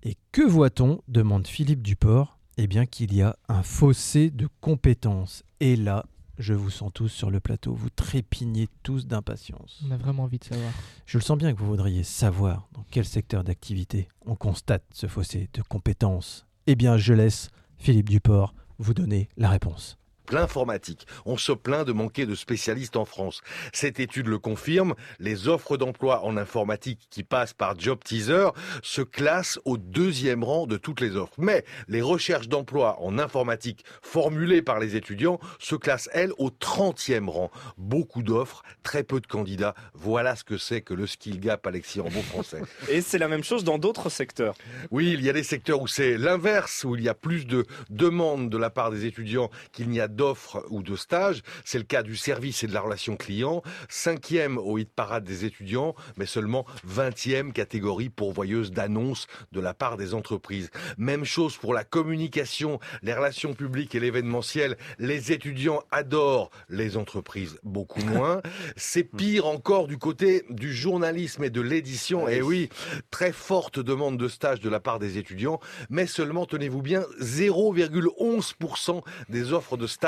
Et 0.03 0.17
que 0.33 0.43
voit-on 0.43 1.03
demande 1.09 1.47
Philippe 1.47 1.83
Duport. 1.83 2.39
Eh 2.59 2.67
bien 2.67 2.87
qu'il 2.87 3.15
y 3.15 3.23
a 3.23 3.37
un 3.49 3.63
fossé 3.63 4.31
de 4.31 4.49
compétences. 4.61 5.43
Et 5.61 5.77
là, 5.77 6.07
je 6.39 6.55
vous 6.55 6.71
sens 6.71 6.91
tous 6.93 7.09
sur 7.09 7.31
le 7.31 7.41
plateau, 7.41 7.75
vous 7.75 7.91
trépignez 7.91 8.69
tous 8.83 9.07
d'impatience. 9.07 9.83
On 9.87 9.91
a 9.91 9.97
vraiment 9.97 10.25
envie 10.25 10.39
de 10.39 10.45
savoir. 10.45 10.73
Je 11.07 11.19
le 11.19 11.23
sens 11.23 11.39
bien 11.39 11.53
que 11.53 11.59
vous 11.59 11.67
voudriez 11.67 12.03
savoir 12.03 12.69
dans 12.73 12.85
quel 12.91 13.05
secteur 13.05 13.45
d'activité 13.45 14.09
on 14.25 14.37
constate 14.37 14.85
ce 14.93 15.07
fossé 15.07 15.49
de 15.53 15.63
compétences. 15.63 16.47
Eh 16.67 16.77
bien, 16.77 16.97
je 16.97 17.13
laisse 17.13 17.51
Philippe 17.79 18.09
Duport 18.09 18.55
vous 18.79 18.95
donner 18.95 19.29
la 19.37 19.51
réponse 19.51 19.99
l'informatique. 20.33 21.07
On 21.25 21.37
se 21.37 21.53
plaint 21.53 21.87
de 21.87 21.93
manquer 21.93 22.27
de 22.27 22.35
spécialistes 22.35 22.97
en 22.97 23.05
France. 23.05 23.43
Cette 23.73 24.01
étude 24.01 24.27
le 24.27 24.39
confirme, 24.39 24.95
les 25.19 25.49
offres 25.49 25.77
d'emploi 25.77 26.25
en 26.25 26.37
informatique 26.37 27.07
qui 27.11 27.23
passent 27.23 27.55
par 27.55 27.79
Job 27.79 27.99
Teaser 28.05 28.49
se 28.83 29.03
classent 29.03 29.59
au 29.65 29.77
deuxième 29.77 30.45
rang 30.45 30.67
de 30.67 30.77
toutes 30.77 31.01
les 31.01 31.17
offres. 31.17 31.35
Mais 31.39 31.65
les 31.89 32.03
recherches 32.03 32.49
d'emploi 32.49 33.01
en 33.01 33.19
informatique 33.19 33.85
formulées 34.03 34.63
par 34.63 34.79
les 34.79 34.97
étudiants 34.97 35.39
se 35.59 35.75
classent, 35.75 36.09
elles, 36.13 36.33
au 36.39 36.51
30e 36.51 37.29
rang. 37.29 37.51
Beaucoup 37.77 38.23
d'offres, 38.23 38.63
très 38.83 39.03
peu 39.03 39.21
de 39.21 39.27
candidats. 39.27 39.75
Voilà 39.95 40.37
ce 40.37 40.45
que 40.45 40.59
c'est 40.59 40.81
que 40.81 40.95
le 40.95 41.07
skill 41.07 41.41
gap, 41.41 41.67
Alexis, 41.67 42.01
en 42.01 42.09
bon 42.09 42.23
français. 42.23 42.63
Et 42.89 43.01
c'est 43.01 43.19
la 43.19 43.29
même 43.29 43.45
chose 43.45 43.65
dans 43.65 43.79
d'autres 43.79 44.11
secteurs. 44.11 44.55
Oui, 44.91 45.13
il 45.13 45.23
y 45.23 45.31
a 45.31 45.33
des 45.33 45.43
secteurs 45.43 45.81
où 45.81 45.87
c'est 45.87 46.17
l'inverse, 46.17 46.85
où 46.85 46.97
il 46.97 47.03
y 47.03 47.09
a 47.09 47.15
plus 47.15 47.47
de 47.47 47.67
demandes 47.91 48.51
de 48.51 48.59
la 48.59 48.71
part 48.71 48.91
des 48.91 49.07
étudiants 49.07 49.51
qu'il 49.73 49.89
n'y 49.89 50.01
a 50.01 50.09
d'offres 50.17 50.65
ou 50.71 50.83
de 50.83 50.97
stages. 50.97 51.43
C'est 51.65 51.79
le 51.79 51.85
cas 51.85 52.03
du 52.03 52.17
service 52.17 52.65
et 52.65 52.67
de 52.67 52.75
la 52.75 52.81
relation 52.81 53.17
client. 53.17 53.63
Cinquième 53.89 54.59
au 54.59 54.79
hit 54.79 54.91
parade 54.91 55.25
des 55.25 55.45
étudiants, 55.45 55.95
mais 56.17 56.27
seulement 56.27 56.67
vingtième 56.85 57.53
catégorie 57.53 58.09
pourvoyeuse 58.09 58.73
d'annonces 58.73 59.27
de 59.53 59.61
la 59.61 59.75
part 59.75 59.97
des 59.97 60.15
entreprises. 60.15 60.71
Même 60.99 61.25
chose 61.25 61.57
pour 61.57 61.75
la 61.75 61.85
communication, 61.85 62.81
les 63.03 63.13
relations 63.13 63.55
publiques 63.55 63.95
et 63.95 64.01
l'événementiel. 64.01 64.77
Les 64.99 65.33
étudiants 65.33 65.83
adorent 65.91 66.51
les 66.69 66.97
entreprises, 66.97 67.59
beaucoup 67.63 68.01
moins. 68.05 68.41
C'est 68.77 69.05
pire 69.05 69.47
encore 69.47 69.87
du 69.87 69.99
côté 69.99 70.45
du 70.51 70.75
journalisme 70.75 71.45
et 71.45 71.51
de 71.51 71.61
l'édition. 71.61 72.29
Et 72.29 72.43
oui, 72.43 72.71
très 73.11 73.33
forte 73.33 73.79
demande 73.79 74.17
de 74.17 74.29
stage 74.29 74.61
de 74.61 74.71
la 74.71 74.81
part 74.81 74.99
des 74.99 75.19
étudiants, 75.19 75.61
mais 75.91 76.07
seulement, 76.07 76.47
tenez-vous 76.47 76.83
bien, 76.83 77.05
0,11% 77.21 79.03
des 79.29 79.53
offres 79.53 79.77
de 79.77 79.87
stage 79.87 80.06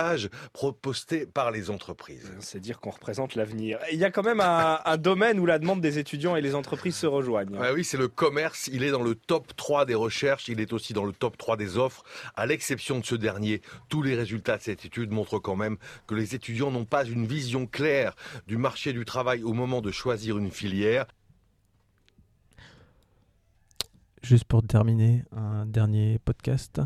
proposés 0.52 1.26
par 1.26 1.50
les 1.50 1.70
entreprises. 1.70 2.32
C'est 2.40 2.60
dire 2.60 2.80
qu'on 2.80 2.90
représente 2.90 3.34
l'avenir. 3.34 3.78
Il 3.92 3.98
y 3.98 4.04
a 4.04 4.10
quand 4.10 4.22
même 4.22 4.40
un, 4.42 4.96
domaine 4.96 5.38
où 5.38 5.46
la 5.46 5.58
demande 5.58 5.80
des 5.80 5.98
étudiants 5.98 6.36
et 6.36 6.40
les 6.40 6.54
entreprises 6.54 6.96
se 6.96 7.06
rejoignent. 7.06 7.58
oui, 7.74 7.84
c'est 7.84 7.96
le 7.96 8.08
commerce. 8.08 8.68
Il 8.72 8.82
est 8.82 8.90
dans 8.90 9.02
le 9.02 9.14
top 9.14 9.54
3 9.56 9.86
des 9.86 9.94
recherches. 9.94 10.48
Il 10.48 10.60
est 10.60 10.72
aussi 10.72 10.92
dans 10.92 11.04
le 11.04 11.12
top 11.12 11.36
3 11.36 11.56
des 11.56 11.76
offres. 11.78 12.04
À 12.36 12.46
l'exception 12.46 12.98
de 12.98 13.04
ce 13.04 13.14
dernier, 13.14 13.62
tous 13.88 14.02
les 14.02 14.14
résultats 14.14 14.56
de 14.56 14.62
cette 14.62 14.84
étude 14.84 15.10
montrent 15.10 15.38
quand 15.38 15.56
même 15.56 15.76
que 16.06 16.14
les 16.14 16.34
étudiants 16.34 16.70
n'ont 16.70 16.84
pas 16.84 17.04
une 17.04 17.26
vision 17.26 17.66
claire 17.66 18.14
du 18.46 18.56
marché 18.56 18.92
du 18.92 19.04
travail 19.04 19.42
au 19.42 19.52
moment 19.52 19.80
de 19.80 19.90
choisir 19.90 20.38
une 20.38 20.50
filière. 20.50 21.06
Juste 24.22 24.44
pour 24.44 24.62
terminer, 24.66 25.24
un 25.32 25.64
dernier 25.64 26.18
podcast 26.18 26.80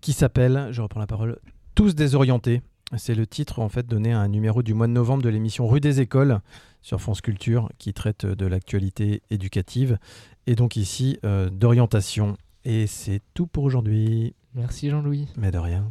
qui 0.00 0.12
s'appelle, 0.12 0.68
je 0.70 0.80
reprends 0.80 1.00
la 1.00 1.06
parole, 1.06 1.38
tous 1.82 1.96
désorientés. 1.96 2.62
C'est 2.96 3.16
le 3.16 3.26
titre 3.26 3.58
en 3.58 3.68
fait 3.68 3.84
donné 3.88 4.12
à 4.12 4.20
un 4.20 4.28
numéro 4.28 4.62
du 4.62 4.72
mois 4.72 4.86
de 4.86 4.92
novembre 4.92 5.24
de 5.24 5.28
l'émission 5.28 5.66
Rue 5.66 5.80
des 5.80 6.00
écoles 6.00 6.38
sur 6.80 7.00
France 7.00 7.20
Culture 7.20 7.68
qui 7.78 7.92
traite 7.92 8.24
de 8.24 8.46
l'actualité 8.46 9.20
éducative 9.30 9.98
et 10.46 10.54
donc 10.54 10.76
ici 10.76 11.18
euh, 11.24 11.50
d'orientation. 11.50 12.36
Et 12.64 12.86
c'est 12.86 13.20
tout 13.34 13.48
pour 13.48 13.64
aujourd'hui. 13.64 14.36
Merci 14.54 14.90
Jean-Louis. 14.90 15.26
Mais 15.36 15.50
de 15.50 15.58
rien. 15.58 15.90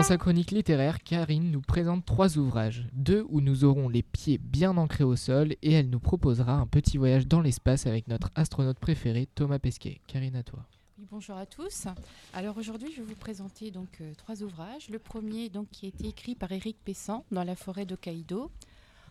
Dans 0.00 0.06
sa 0.06 0.16
chronique 0.16 0.50
littéraire, 0.50 1.02
Karine 1.02 1.50
nous 1.50 1.60
présente 1.60 2.06
trois 2.06 2.38
ouvrages, 2.38 2.86
deux 2.94 3.26
où 3.28 3.42
nous 3.42 3.64
aurons 3.64 3.90
les 3.90 4.02
pieds 4.02 4.38
bien 4.38 4.78
ancrés 4.78 5.04
au 5.04 5.14
sol 5.14 5.52
et 5.60 5.72
elle 5.72 5.90
nous 5.90 6.00
proposera 6.00 6.54
un 6.54 6.66
petit 6.66 6.96
voyage 6.96 7.26
dans 7.26 7.42
l'espace 7.42 7.86
avec 7.86 8.08
notre 8.08 8.30
astronaute 8.34 8.78
préféré 8.78 9.28
Thomas 9.34 9.58
Pesquet. 9.58 10.00
Karine, 10.06 10.36
à 10.36 10.42
toi. 10.42 10.64
Bonjour 11.10 11.36
à 11.36 11.44
tous. 11.44 11.86
Alors 12.32 12.56
aujourd'hui, 12.56 12.90
je 12.90 13.02
vais 13.02 13.08
vous 13.08 13.14
présenter 13.14 13.70
donc 13.70 14.00
euh, 14.00 14.14
trois 14.16 14.42
ouvrages. 14.42 14.88
Le 14.88 14.98
premier 14.98 15.50
donc 15.50 15.68
qui 15.68 15.84
a 15.84 15.90
été 15.90 16.08
écrit 16.08 16.34
par 16.34 16.50
Éric 16.50 16.78
Pessan 16.82 17.26
dans 17.30 17.44
la 17.44 17.54
forêt 17.54 17.84
d'Hokkaido. 17.84 18.50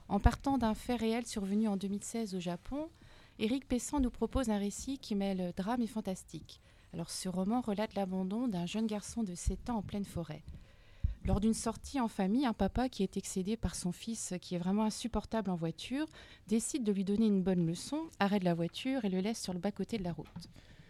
En 0.08 0.20
partant 0.20 0.58
d'un 0.58 0.74
fait 0.74 0.96
réel 0.96 1.28
survenu 1.28 1.68
en 1.68 1.78
2016 1.78 2.34
au 2.34 2.40
Japon, 2.40 2.90
Éric 3.38 3.68
Pessan 3.68 4.00
nous 4.00 4.10
propose 4.10 4.50
un 4.50 4.58
récit 4.58 4.98
qui 4.98 5.14
mêle 5.14 5.54
drame 5.56 5.84
et 5.84 5.88
fantastique. 5.88 6.60
Alors 6.96 7.12
ce 7.12 7.30
roman 7.30 7.62
relate 7.62 7.94
l'abandon 7.94 8.48
d'un 8.48 8.66
jeune 8.66 8.88
garçon 8.88 9.22
de 9.22 9.36
7 9.36 9.70
ans 9.70 9.78
en 9.78 9.82
pleine 9.84 10.04
forêt. 10.04 10.42
Lors 11.26 11.40
d'une 11.40 11.54
sortie 11.54 12.00
en 12.00 12.08
famille, 12.08 12.46
un 12.46 12.54
papa 12.54 12.90
qui 12.90 13.04
est 13.04 13.18
excédé 13.18 13.58
par 13.58 13.76
son 13.76 13.92
fils, 13.92 14.34
qui 14.42 14.56
est 14.56 14.58
vraiment 14.58 14.86
insupportable 14.86 15.52
en 15.52 15.56
voiture, 15.56 16.06
décide 16.48 16.84
de 16.84 16.92
lui 16.92 17.04
donner 17.04 17.28
une 17.28 17.44
bonne 17.44 17.66
leçon, 17.66 18.00
arrête 18.20 18.44
la 18.44 18.54
voiture 18.54 19.06
et 19.06 19.10
le 19.10 19.20
laisse 19.20 19.42
sur 19.42 19.54
le 19.54 19.60
bas-côté 19.60 19.98
de 19.98 20.04
la 20.04 20.14
route. 20.14 20.28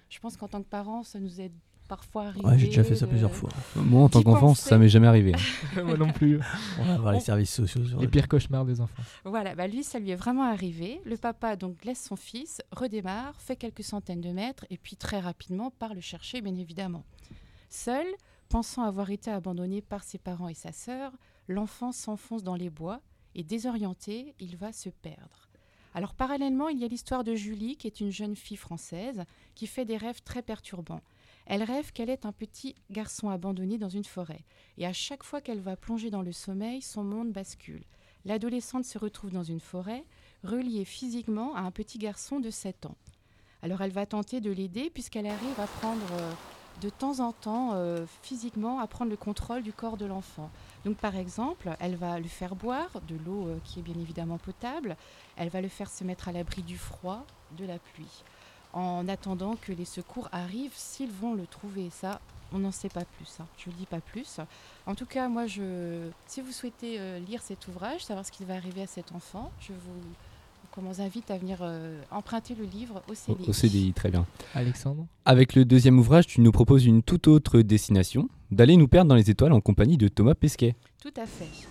Je 0.10 0.20
pense 0.20 0.38
qu'en 0.38 0.48
tant 0.48 0.62
que 0.62 0.70
parent, 0.70 1.04
ça 1.04 1.20
nous 1.20 1.42
aide 1.42 1.54
parfois 1.90 2.28
arrivé. 2.28 2.46
Ouais, 2.46 2.58
j'ai 2.58 2.68
déjà 2.68 2.84
fait 2.84 2.96
ça 2.96 3.08
plusieurs 3.08 3.34
fois. 3.34 3.50
Moi, 3.76 4.02
en 4.04 4.10
tant 4.10 4.22
qu'enfant, 4.22 4.54
ça 4.56 4.78
m'est 4.78 4.88
jamais 4.88 5.08
arrivé. 5.08 5.34
Moi 5.76 5.98
non 5.98 6.14
plus. 6.14 6.40
On 6.80 6.86
va 6.86 6.98
voir 6.98 7.14
les 7.14 7.20
services 7.20 7.54
sociaux. 7.54 7.82
les 8.00 8.08
pires 8.08 8.30
cauchemars 8.30 8.64
des 8.64 8.80
enfants. 8.80 9.04
Voilà, 9.26 9.56
bah 9.56 9.68
lui, 9.68 9.84
ça 9.84 10.00
lui 10.00 10.12
est 10.12 10.16
vraiment 10.16 10.44
arrivé. 10.44 11.02
Le 11.06 11.18
papa 11.18 11.56
donc 11.56 11.84
laisse 11.84 12.02
son 12.02 12.16
fils, 12.16 12.62
redémarre, 12.72 13.42
fait 13.42 13.56
quelques 13.56 13.84
centaines 13.84 14.22
de 14.22 14.30
mètres 14.30 14.66
et 14.70 14.78
puis 14.78 14.96
très 14.96 15.20
rapidement 15.20 15.72
part 15.72 15.94
le 15.94 16.02
chercher, 16.02 16.42
bien 16.42 16.56
évidemment. 16.56 17.04
Seul, 17.70 18.06
Pensant 18.50 18.82
avoir 18.82 19.12
été 19.12 19.30
abandonné 19.30 19.80
par 19.80 20.04
ses 20.04 20.18
parents 20.18 20.50
et 20.50 20.56
sa 20.56 20.72
sœur, 20.72 21.12
l'enfant 21.48 21.92
s'enfonce 21.92 22.42
dans 22.42 22.56
les 22.56 22.72
bois 22.72 23.00
et 23.36 23.44
désorienté, 23.44 24.34
il 24.40 24.58
va 24.58 24.74
se 24.74 24.90
perdre. 24.90 25.48
Alors 25.94 26.16
parallèlement, 26.16 26.68
il 26.68 26.80
y 26.80 26.84
a 26.84 26.88
l'histoire 26.88 27.24
de 27.24 27.36
Julie, 27.36 27.78
qui 27.78 27.86
est 27.86 28.00
une 28.00 28.12
jeune 28.12 28.36
fille 28.36 28.58
française, 28.58 29.24
qui 29.54 29.68
fait 29.68 29.86
des 29.86 29.98
rêves 29.98 30.24
très 30.24 30.42
perturbants. 30.42 31.04
Elle 31.46 31.62
rêve 31.62 31.92
qu'elle 31.92 32.10
est 32.10 32.26
un 32.26 32.32
petit 32.32 32.74
garçon 32.90 33.30
abandonné 33.30 33.78
dans 33.78 33.90
une 33.90 34.04
forêt, 34.04 34.44
et 34.80 34.88
à 34.88 34.94
chaque 34.94 35.24
fois 35.24 35.42
qu'elle 35.42 35.62
va 35.62 35.76
plonger 35.76 36.10
dans 36.10 36.24
le 36.24 36.32
sommeil, 36.32 36.82
son 36.82 37.04
monde 37.04 37.32
bascule. 37.32 37.84
L'adolescente 38.26 38.86
se 38.86 38.98
retrouve 38.98 39.32
dans 39.32 39.44
une 39.44 39.60
forêt, 39.60 40.04
reliée 40.44 40.86
physiquement 40.86 41.56
à 41.56 41.62
un 41.62 41.72
petit 41.72 42.00
garçon 42.00 42.40
de 42.40 42.50
7 42.50 42.88
ans. 42.88 42.98
Alors 43.62 43.82
elle 43.82 43.92
va 43.92 44.08
tenter 44.08 44.42
de 44.42 44.52
l'aider 44.52 44.90
puisqu'elle 44.90 45.28
arrive 45.28 45.60
à 45.60 45.68
prendre 45.68 46.14
euh, 46.14 46.32
de 46.82 46.90
temps 46.90 47.20
en 47.20 47.32
temps 47.32 47.72
euh, 47.74 48.06
physiquement 48.22 48.80
à 48.80 48.88
prendre 48.88 49.12
le 49.12 49.18
contrôle 49.18 49.64
du 49.64 49.74
corps 49.74 49.98
de 49.98 50.06
l'enfant. 50.06 50.50
Donc 50.86 50.98
par 50.98 51.16
exemple, 51.16 51.76
elle 51.80 51.96
va 51.96 52.20
le 52.20 52.28
faire 52.28 52.56
boire 52.56 52.90
de 53.08 53.16
l'eau 53.26 53.48
euh, 53.48 53.58
qui 53.66 53.80
est 53.80 53.84
bien 53.84 54.00
évidemment 54.00 54.38
potable, 54.38 54.96
elle 55.38 55.50
va 55.50 55.62
le 55.62 55.68
faire 55.68 55.90
se 55.90 56.04
mettre 56.04 56.28
à 56.28 56.32
l'abri 56.32 56.62
du 56.62 56.78
froid, 56.78 57.26
de 57.58 57.66
la 57.66 57.80
pluie, 57.80 58.24
en 58.74 59.08
attendant 59.08 59.56
que 59.56 59.72
les 59.72 59.86
secours 59.86 60.30
arrivent 60.32 60.76
s'ils 60.76 61.12
vont 61.12 61.34
le 61.34 61.46
trouver. 61.48 61.90
Ça, 61.90 62.22
on 62.52 62.60
n'en 62.60 62.72
sait 62.72 62.90
pas 62.90 63.06
plus, 63.06 63.38
hein. 63.40 63.46
je 63.58 63.70
ne 63.70 63.76
dis 63.76 63.86
pas 63.86 64.00
plus. 64.00 64.40
En 64.86 64.96
tout 64.96 65.06
cas, 65.06 65.28
moi, 65.28 65.48
je, 65.48 66.10
si 66.28 66.42
vous 66.42 66.52
souhaitez 66.52 67.00
euh, 67.00 67.20
lire 67.20 67.42
cet 67.42 67.68
ouvrage, 67.68 68.06
savoir 68.06 68.26
ce 68.26 68.32
qui 68.32 68.46
va 68.46 68.56
arriver 68.56 68.84
à 68.84 68.88
cet 68.88 69.12
enfant, 69.12 69.52
je 69.60 69.74
vous 69.74 70.02
on 70.80 70.92
vous 70.92 71.02
invite 71.02 71.30
à 71.32 71.38
venir 71.38 71.60
euh, 71.62 72.02
emprunter 72.12 72.56
le 72.56 72.66
livre 72.66 73.02
au 73.10 73.14
CDI. 73.14 73.50
Au 73.50 73.54
CDI, 73.54 73.94
très 73.94 74.10
bien. 74.10 74.26
Alexandre 74.54 75.06
Avec 75.26 75.56
le 75.56 75.66
deuxième 75.66 76.00
ouvrage, 76.00 76.28
tu 76.28 76.42
nous 76.42 76.52
proposes 76.52 76.86
une 76.86 77.04
toute 77.04 77.28
autre 77.28 77.62
destination, 77.62 78.30
d'aller 78.52 78.78
nous 78.78 78.88
perdre 78.88 79.10
dans 79.10 79.16
les 79.16 79.30
étoiles 79.30 79.54
en 79.54 79.62
compagnie 79.62 79.98
de 79.98 80.08
Thomas 80.08 80.36
Pesquet. 80.36 80.76
Tout 81.02 81.14
à 81.18 81.26
fait. 81.26 81.68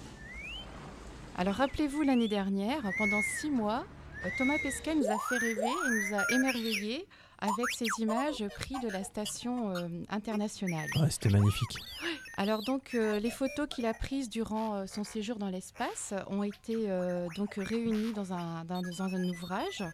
Alors 1.36 1.54
rappelez-vous 1.54 2.02
l'année 2.02 2.28
dernière, 2.28 2.82
pendant 2.98 3.20
six 3.40 3.50
mois, 3.50 3.84
euh, 4.24 4.28
Thomas 4.36 4.58
Pesquet 4.62 4.94
nous 4.94 5.06
a 5.06 5.16
fait 5.28 5.38
rêver 5.38 5.60
et 5.62 6.10
nous 6.10 6.16
a 6.16 6.22
émerveillés 6.34 7.06
avec 7.40 7.66
ces 7.76 7.86
images 8.00 8.44
prises 8.56 8.80
de 8.80 8.88
la 8.88 9.04
station 9.04 9.70
euh, 9.74 9.88
internationale. 10.08 10.88
C'était 11.10 11.28
magnifique. 11.30 11.76
Alors 12.36 12.62
donc 12.64 12.94
euh, 12.94 13.18
les 13.20 13.30
photos 13.30 13.68
qu'il 13.68 13.86
a 13.86 13.94
prises 13.94 14.28
durant 14.28 14.74
euh, 14.74 14.86
son 14.86 15.04
séjour 15.04 15.36
dans 15.36 15.48
l'espace 15.48 16.14
ont 16.28 16.42
été 16.42 16.88
donc 17.36 17.54
réunies 17.54 18.12
dans 18.12 18.32
un, 18.32 18.64
dans, 18.64 18.82
un 19.02 19.24
ouvrage 19.24 19.84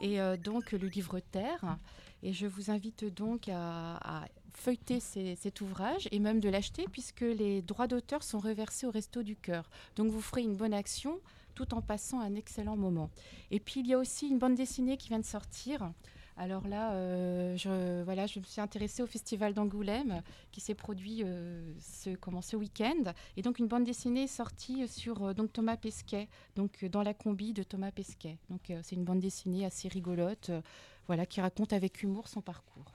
et 0.00 0.18
donc 0.42 0.72
le 0.72 0.88
livre 0.88 1.20
Terre. 1.20 1.78
Et 2.22 2.32
je 2.32 2.46
vous 2.46 2.70
invite 2.70 3.04
donc 3.04 3.48
à, 3.48 4.24
feuilleter 4.52 5.00
ces- 5.00 5.36
cet 5.36 5.60
ouvrage 5.62 6.08
et 6.10 6.18
même 6.18 6.40
de 6.40 6.48
l'acheter 6.48 6.84
puisque 6.90 7.22
les 7.22 7.62
droits 7.62 7.86
d'auteur 7.86 8.22
sont 8.22 8.38
reversés 8.38 8.86
au 8.86 8.90
Resto 8.90 9.22
du 9.22 9.36
Cœur. 9.36 9.70
Donc 9.96 10.10
vous 10.10 10.20
ferez 10.20 10.42
une 10.42 10.56
bonne 10.56 10.74
action 10.74 11.18
tout 11.54 11.72
en 11.74 11.80
passant 11.80 12.20
un 12.20 12.34
excellent 12.34 12.76
moment. 12.76 13.10
Et 13.50 13.60
puis 13.60 13.80
il 13.80 13.86
y 13.86 13.94
a 13.94 13.98
aussi 13.98 14.28
une 14.28 14.38
bande 14.38 14.54
dessinée 14.54 14.96
qui 14.96 15.08
vient 15.08 15.18
de 15.18 15.24
sortir. 15.24 15.90
Alors 16.36 16.66
là, 16.66 16.92
euh, 16.92 17.56
je, 17.56 18.02
voilà, 18.02 18.26
je 18.26 18.38
me 18.38 18.44
suis 18.44 18.60
intéressée 18.60 19.02
au 19.02 19.06
Festival 19.06 19.52
d'Angoulême 19.52 20.22
qui 20.52 20.60
s'est 20.60 20.74
produit 20.74 21.22
euh, 21.22 21.72
ce, 21.80 22.10
comment, 22.16 22.40
ce 22.40 22.56
week-end. 22.56 23.12
Et 23.36 23.42
donc 23.42 23.58
une 23.58 23.68
bande 23.68 23.84
dessinée 23.84 24.22
est 24.22 24.26
sortie 24.26 24.88
sur 24.88 25.22
euh, 25.22 25.34
donc 25.34 25.52
Thomas 25.52 25.76
Pesquet, 25.76 26.28
donc 26.56 26.84
dans 26.86 27.02
la 27.02 27.12
combi 27.14 27.52
de 27.52 27.62
Thomas 27.62 27.90
Pesquet. 27.90 28.38
Donc 28.48 28.70
euh, 28.70 28.80
c'est 28.82 28.96
une 28.96 29.04
bande 29.04 29.20
dessinée 29.20 29.66
assez 29.66 29.88
rigolote, 29.88 30.50
euh, 30.50 30.60
voilà, 31.06 31.26
qui 31.26 31.40
raconte 31.40 31.72
avec 31.72 32.02
humour 32.02 32.28
son 32.28 32.40
parcours. 32.40 32.92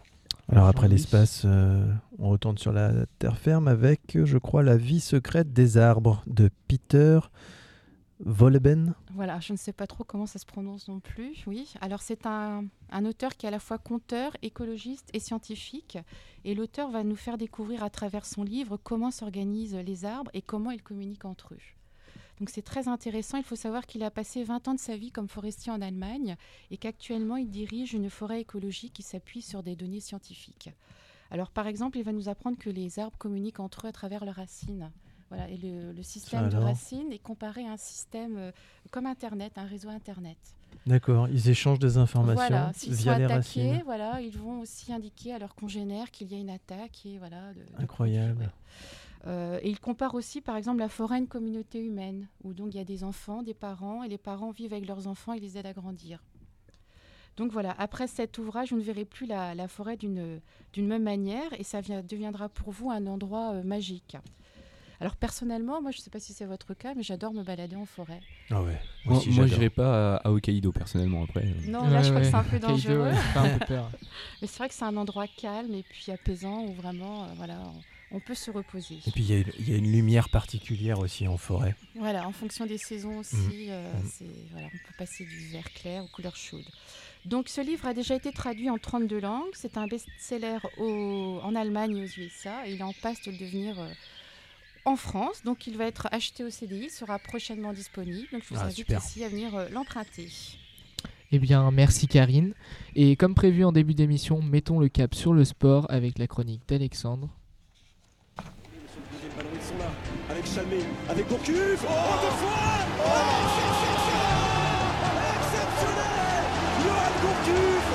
Alors 0.49 0.67
après 0.67 0.87
l'espace, 0.87 1.43
euh, 1.45 1.85
on 2.19 2.29
retourne 2.29 2.57
sur 2.57 2.71
la 2.71 3.05
terre 3.19 3.37
ferme 3.37 3.67
avec, 3.67 4.17
je 4.23 4.37
crois, 4.37 4.63
La 4.63 4.77
vie 4.77 4.99
secrète 4.99 5.53
des 5.53 5.77
arbres 5.77 6.23
de 6.27 6.49
Peter 6.67 7.19
Voilà, 9.13 9.39
je 9.39 9.51
ne 9.51 9.57
sais 9.57 9.73
pas 9.73 9.87
trop 9.87 10.03
comment 10.03 10.25
ça 10.25 10.39
se 10.39 10.45
prononce 10.45 10.87
non 10.87 10.99
plus. 10.99 11.43
Oui, 11.47 11.73
alors 11.81 12.01
c'est 12.01 12.25
un, 12.25 12.65
un 12.89 13.05
auteur 13.05 13.35
qui 13.35 13.45
est 13.45 13.49
à 13.49 13.51
la 13.51 13.59
fois 13.59 13.77
conteur, 13.77 14.35
écologiste 14.41 15.09
et 15.13 15.19
scientifique. 15.19 15.97
Et 16.45 16.55
l'auteur 16.55 16.89
va 16.89 17.03
nous 17.03 17.15
faire 17.15 17.37
découvrir 17.37 17.83
à 17.83 17.89
travers 17.89 18.25
son 18.25 18.43
livre 18.43 18.77
comment 18.77 19.11
s'organisent 19.11 19.75
les 19.75 20.05
arbres 20.05 20.31
et 20.33 20.41
comment 20.41 20.71
ils 20.71 20.83
communiquent 20.83 21.25
entre 21.25 21.53
eux. 21.53 21.59
Donc 22.39 22.49
c'est 22.49 22.61
très 22.61 22.87
intéressant. 22.87 23.37
Il 23.37 23.43
faut 23.43 23.55
savoir 23.55 23.85
qu'il 23.85 24.03
a 24.03 24.11
passé 24.11 24.43
20 24.43 24.67
ans 24.67 24.73
de 24.73 24.79
sa 24.79 24.97
vie 24.97 25.11
comme 25.11 25.29
forestier 25.29 25.71
en 25.71 25.81
Allemagne 25.81 26.35
et 26.71 26.77
qu'actuellement 26.77 27.37
il 27.37 27.49
dirige 27.49 27.93
une 27.93 28.09
forêt 28.09 28.41
écologique 28.41 28.93
qui 28.93 29.03
s'appuie 29.03 29.41
sur 29.41 29.63
des 29.63 29.75
données 29.75 30.01
scientifiques. 30.01 30.69
Alors 31.31 31.49
par 31.49 31.67
exemple, 31.67 31.97
il 31.97 32.03
va 32.03 32.11
nous 32.11 32.29
apprendre 32.29 32.57
que 32.57 32.69
les 32.69 32.99
arbres 32.99 33.17
communiquent 33.17 33.59
entre 33.59 33.85
eux 33.85 33.89
à 33.89 33.93
travers 33.93 34.25
leurs 34.25 34.35
racines. 34.35 34.91
Voilà, 35.29 35.49
et 35.49 35.57
le, 35.57 35.91
le 35.91 36.03
système 36.03 36.49
de 36.49 36.55
racines 36.57 37.11
est 37.11 37.19
comparé 37.19 37.65
à 37.67 37.71
un 37.71 37.77
système 37.77 38.37
euh, 38.37 38.51
comme 38.91 39.07
Internet, 39.07 39.53
un 39.57 39.65
réseau 39.65 39.89
Internet. 39.89 40.37
D'accord, 40.85 41.27
ils 41.29 41.49
échangent 41.49 41.79
des 41.79 41.97
informations 41.97 42.35
Voilà, 42.47 42.71
s'ils 42.73 42.95
sont 42.95 43.01
via 43.03 43.17
les 43.17 43.23
attaqués, 43.25 43.69
racines. 43.71 43.81
voilà, 43.85 44.21
ils 44.21 44.37
vont 44.37 44.59
aussi 44.61 44.93
indiquer 44.93 45.33
à 45.33 45.39
leurs 45.39 45.55
congénères 45.55 46.11
qu'il 46.11 46.31
y 46.31 46.35
a 46.35 46.37
une 46.37 46.49
attaque 46.51 47.05
et 47.05 47.17
voilà. 47.17 47.53
de- 47.53 47.59
de 47.61 47.81
Incroyable. 47.81 48.51
euh, 49.25 49.57
et 49.63 49.69
il 49.69 49.79
compare 49.79 50.13
aussi, 50.13 50.41
par 50.41 50.57
exemple, 50.57 50.77
la 50.79 50.89
forêt 50.89 51.15
à 51.15 51.19
une 51.19 51.27
communauté 51.27 51.79
humaine, 51.83 52.27
où 52.43 52.53
donc 52.53 52.73
il 52.73 52.77
y 52.77 52.81
a 52.81 52.83
des 52.85 53.03
enfants, 53.03 53.41
des 53.41 53.55
parents, 53.55 54.03
et 54.03 54.07
les 54.09 54.19
parents 54.19 54.51
vivent 54.51 54.73
avec 54.73 54.87
leurs 54.87 55.07
enfants 55.07 55.33
et 55.33 55.39
les 55.39 55.57
aident 55.57 55.65
à 55.65 55.73
grandir. 55.73 56.21
Donc 57.37 57.51
voilà, 57.51 57.73
après 57.79 58.07
cet 58.07 58.37
ouvrage, 58.37 58.69
vous 58.71 58.77
ne 58.77 58.83
verrez 58.83 59.05
plus 59.05 59.25
la, 59.25 59.55
la 59.55 59.67
forêt 59.67 59.97
d'une 59.97 60.39
d'une 60.73 60.87
même 60.87 61.03
manière, 61.03 61.51
et 61.59 61.63
ça 61.63 61.81
vient- 61.81 62.03
deviendra 62.03 62.47
pour 62.47 62.71
vous 62.71 62.91
un 62.91 63.07
endroit 63.07 63.53
euh, 63.53 63.63
magique. 63.63 64.17
Alors 65.01 65.15
personnellement, 65.15 65.81
moi 65.81 65.91
je 65.91 65.97
ne 65.97 66.01
sais 66.01 66.09
pas 66.09 66.19
si 66.19 66.33
c'est 66.33 66.45
votre 66.45 66.73
cas, 66.73 66.93
mais 66.95 67.03
j'adore 67.03 67.33
me 67.33 67.43
balader 67.43 67.75
en 67.75 67.85
forêt. 67.85 68.21
Ah 68.51 68.61
ouais. 68.61 68.79
Moi, 69.05 69.17
aussi, 69.17 69.29
moi 69.31 69.47
j'irai 69.47 69.69
pas 69.69 70.15
à, 70.15 70.27
à 70.27 70.31
Hokkaido 70.31 70.71
personnellement 70.71 71.23
après. 71.23 71.45
Non, 71.67 71.87
là 71.87 72.01
je 72.01 72.09
crois 72.09 72.21
que 72.21 72.27
c'est 72.27 72.35
un 72.35 72.43
peu 72.43 72.59
dangereux. 72.59 73.01
ouais, 73.03 73.13
ça 73.15 73.21
fait 73.21 73.39
un 73.39 73.57
peu 73.59 73.65
peur. 73.65 73.91
mais 74.41 74.47
c'est 74.47 74.57
vrai 74.57 74.67
que 74.69 74.73
c'est 74.75 74.85
un 74.85 74.97
endroit 74.97 75.27
calme 75.27 75.73
et 75.73 75.83
puis 75.83 76.11
apaisant 76.11 76.63
où 76.63 76.73
vraiment, 76.73 77.23
euh, 77.25 77.27
voilà, 77.35 77.59
on, 78.11 78.17
on 78.17 78.19
peut 78.19 78.35
se 78.35 78.51
reposer. 78.51 78.99
Et 79.05 79.11
puis 79.11 79.23
il 79.23 79.29
y 79.29 79.33
a 79.33 79.39
une- 79.39 79.51
il 79.59 79.69
y, 79.69 79.73
a 79.73 79.77
une 79.77 79.91
lumière 79.91 80.29
particulière 80.29 80.99
aussi 80.99 81.27
en 81.27 81.37
forêt. 81.37 81.75
Voilà, 81.95 82.27
en 82.27 82.31
fonction 82.31 82.65
des 82.65 82.77
saisons 82.77 83.17
aussi, 83.19 83.35
Mhm. 83.35 83.67
euh, 83.69 83.91
c'est- 84.05 84.47
voilà, 84.51 84.67
on 84.67 84.77
peut 84.77 84.93
passer 84.97 85.25
du 85.25 85.37
vert 85.51 85.71
clair 85.73 86.03
aux 86.03 86.07
couleurs 86.07 86.35
chaudes. 86.35 86.69
Donc 87.25 87.49
ce 87.49 87.59
livre 87.61 87.85
a 87.87 87.93
déjà 87.93 88.15
été 88.15 88.31
traduit 88.31 88.69
en 88.69 88.77
32 88.77 89.19
langues. 89.19 89.49
C'est 89.53 89.77
un 89.77 89.87
best-seller 89.87 90.59
au- 90.77 91.39
en 91.43 91.55
Allemagne 91.55 91.97
et 91.97 92.03
aux 92.03 92.21
USA. 92.21 92.67
Et 92.67 92.73
il 92.73 92.79
est 92.79 92.83
en 92.83 92.93
passe 92.93 93.21
de 93.23 93.31
le 93.31 93.37
devenir 93.37 93.79
euh, 93.79 93.89
en 94.85 94.95
France. 94.95 95.41
Donc 95.43 95.67
il 95.67 95.77
va 95.77 95.85
être 95.85 96.07
acheté 96.11 96.43
au 96.43 96.49
CDI, 96.49 96.85
il 96.85 96.89
sera 96.89 97.19
prochainement 97.19 97.73
disponible. 97.73 98.27
Donc 98.31 98.43
je 98.43 98.53
vous 98.53 98.59
Ah, 98.59 98.65
invite 98.65 98.77
super. 98.77 98.99
ici 99.03 99.23
à 99.23 99.29
venir 99.29 99.55
euh, 99.55 99.67
l'emprunter. 99.69 100.29
Eh 101.31 101.39
bien, 101.39 101.69
merci 101.71 102.07
Karine. 102.07 102.53
Et 102.95 103.15
comme 103.15 103.35
prévu 103.35 103.65
en 103.65 103.71
début 103.71 103.93
d'émission, 103.95 104.41
mettons 104.41 104.79
le 104.79 104.87
cap 104.89 105.13
sur 105.15 105.33
le 105.33 105.43
sport 105.43 105.87
avec 105.89 106.17
la 106.19 106.27
chronique 106.27 106.61
d'Alexandre. 106.67 107.29
Avec 110.29 110.45
Chalmé, 110.47 110.79
avec 111.09 111.27
Gourcuff. 111.27 111.83
Oh, 111.83 112.21
deux 112.21 112.35
fois 112.37 112.85
Oh 112.99 113.11
Exceptionnel 115.35 116.43
Johan 116.83 117.13
Gourcuff 117.21 117.85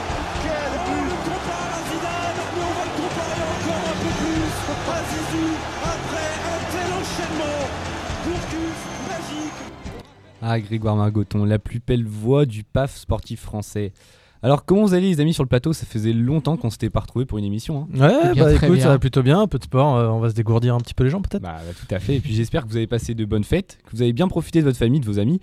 Quel 0.42 0.72
but 0.84 0.90
On 0.90 1.04
le 1.04 1.16
compare 1.24 1.70
à 1.70 1.80
Zidane, 1.88 2.40
mais 2.54 2.62
on 2.62 2.74
va 2.76 2.84
le 2.84 2.94
comparer 3.00 3.44
encore 3.54 3.84
un 3.90 3.96
peu 4.02 4.12
plus 4.20 4.50
à 4.90 5.00
Zizou 5.10 5.48
Gourcuff, 8.24 9.08
magique 9.08 9.52
Ah, 10.42 10.60
Grégoire 10.60 10.96
Margoton, 10.96 11.44
la 11.44 11.58
plus 11.58 11.80
belle 11.86 12.04
voix 12.06 12.46
du 12.46 12.64
PAF 12.64 12.96
sportif 12.96 13.40
français. 13.40 13.92
Alors, 14.42 14.64
comment 14.64 14.82
vous 14.84 14.94
allez, 14.94 15.08
les 15.10 15.20
amis, 15.20 15.34
sur 15.34 15.42
le 15.42 15.48
plateau? 15.48 15.74
Ça 15.74 15.84
faisait 15.84 16.14
longtemps 16.14 16.56
qu'on 16.56 16.70
s'était 16.70 16.88
pas 16.88 17.00
retrouvés 17.00 17.26
pour 17.26 17.36
une 17.36 17.44
émission. 17.44 17.86
hein. 17.94 18.00
Ouais, 18.00 18.34
bah 18.34 18.54
écoute, 18.54 18.80
ça 18.80 18.88
va 18.88 18.98
plutôt 18.98 19.22
bien. 19.22 19.38
Un 19.40 19.46
peu 19.46 19.58
de 19.58 19.64
sport, 19.64 19.96
euh, 19.96 20.08
on 20.08 20.18
va 20.18 20.30
se 20.30 20.34
dégourdir 20.34 20.74
un 20.74 20.78
petit 20.78 20.94
peu 20.94 21.04
les 21.04 21.10
gens 21.10 21.20
peut-être? 21.20 21.42
Bah, 21.42 21.56
bah, 21.58 21.72
tout 21.78 21.94
à 21.94 21.98
fait. 21.98 22.16
Et 22.16 22.20
puis 22.20 22.34
j'espère 22.34 22.62
que 22.64 22.68
vous 22.70 22.76
avez 22.76 22.86
passé 22.86 23.14
de 23.14 23.24
bonnes 23.26 23.44
fêtes, 23.44 23.78
que 23.84 23.90
vous 23.94 24.00
avez 24.00 24.14
bien 24.14 24.28
profité 24.28 24.60
de 24.60 24.64
votre 24.64 24.78
famille, 24.78 25.00
de 25.00 25.04
vos 25.06 25.18
amis. 25.18 25.40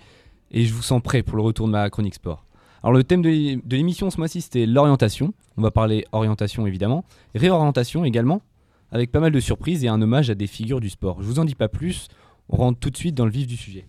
Et 0.50 0.64
je 0.64 0.74
vous 0.74 0.82
sens 0.82 1.00
prêt 1.00 1.22
pour 1.22 1.36
le 1.36 1.42
retour 1.44 1.66
de 1.68 1.72
ma 1.72 1.88
chronique 1.90 2.14
sport. 2.16 2.44
Alors 2.82 2.92
le 2.92 3.04
thème 3.04 3.22
de 3.22 3.76
l'émission 3.76 4.10
ce 4.10 4.16
mois-ci 4.18 4.40
c'était 4.40 4.64
l'orientation. 4.66 5.32
On 5.56 5.62
va 5.62 5.70
parler 5.70 6.04
orientation 6.12 6.66
évidemment, 6.66 7.04
réorientation 7.36 8.04
également, 8.04 8.40
avec 8.90 9.12
pas 9.12 9.20
mal 9.20 9.32
de 9.32 9.40
surprises 9.40 9.84
et 9.84 9.88
un 9.88 10.00
hommage 10.00 10.30
à 10.30 10.34
des 10.34 10.46
figures 10.46 10.80
du 10.80 10.90
sport. 10.90 11.22
Je 11.22 11.26
vous 11.26 11.38
en 11.38 11.44
dis 11.44 11.54
pas 11.54 11.68
plus, 11.68 12.08
on 12.48 12.56
rentre 12.56 12.78
tout 12.78 12.90
de 12.90 12.96
suite 12.96 13.14
dans 13.14 13.24
le 13.24 13.30
vif 13.30 13.46
du 13.46 13.56
sujet. 13.56 13.86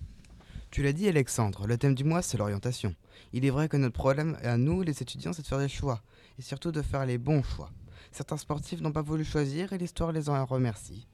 Tu 0.72 0.84
l'as 0.84 0.94
dit 0.94 1.08
Alexandre, 1.08 1.66
le 1.66 1.78
thème 1.78 1.96
du 1.96 2.04
mois 2.04 2.22
c'est 2.22 2.38
l'orientation. 2.38 2.94
Il 3.34 3.46
est 3.46 3.50
vrai 3.50 3.70
que 3.70 3.78
notre 3.78 3.96
problème 3.96 4.38
à 4.44 4.58
nous, 4.58 4.82
les 4.82 5.02
étudiants, 5.02 5.34
c'est 5.34 5.42
de 5.42 5.48
faire 5.48 5.60
des 5.60 5.70
choix, 5.70 6.02
et 6.38 6.42
surtout 6.42 6.72
de 6.72 6.82
faire 6.82 7.06
les 7.06 7.18
bons 7.18 7.44
choix. 7.44 7.72
Certains 8.12 8.38
sportifs 8.38 8.82
n'ont 8.82 8.92
pas 8.92 9.02
voulu 9.02 9.24
choisir 9.24 9.74
et 9.74 9.78
l'histoire 9.78 10.12
les 10.12 10.30
en 10.30 10.46
remercie. 10.46 11.08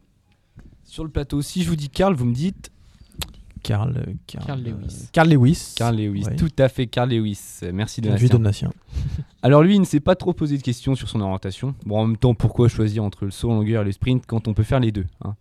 Sur 0.84 1.04
le 1.04 1.10
plateau, 1.10 1.42
si 1.42 1.64
je 1.64 1.70
vous 1.70 1.76
dis 1.76 1.90
Karl, 1.90 2.14
vous 2.16 2.26
me 2.26 2.34
dites 2.34 2.72
Carl, 3.66 3.98
euh, 3.98 4.14
Carl, 4.28 4.46
Carl 4.46 4.60
euh, 4.60 4.72
Lewis. 4.72 5.10
Carl 5.12 5.30
Lewis. 5.30 5.74
Carl 5.76 5.98
Lewis, 5.98 6.24
Ouais. 6.26 6.36
tout 6.36 6.52
à 6.60 6.70
fait, 6.70 6.86
Carl 6.86 7.10
Lewis. 7.10 7.40
Euh, 7.64 7.72
Merci 7.74 8.00
Donatien. 8.00 8.28
Donatien. 8.28 8.74
Alors 9.42 9.64
lui, 9.64 9.76
il 9.76 9.80
ne 9.80 9.86
s'est 9.86 10.00
pas 10.00 10.16
trop 10.16 10.34
posé 10.34 10.58
de 10.58 10.62
questions 10.62 10.94
sur 10.94 11.10
son 11.10 11.20
orientation. 11.20 11.74
Bon, 11.86 11.98
en 12.00 12.06
même 12.06 12.18
temps, 12.18 12.36
pourquoi 12.36 12.68
choisir 12.68 13.04
entre 13.04 13.26
le 13.26 13.32
saut 13.32 13.50
en 13.50 13.56
longueur 13.56 13.82
et 13.82 13.86
le 13.86 13.92
sprint 13.92 14.26
quand 14.28 14.48
on 14.48 14.54
peut 14.54 14.64
faire 14.64 14.80
les 14.80 14.92
deux 14.92 15.06
hein? 15.24 15.36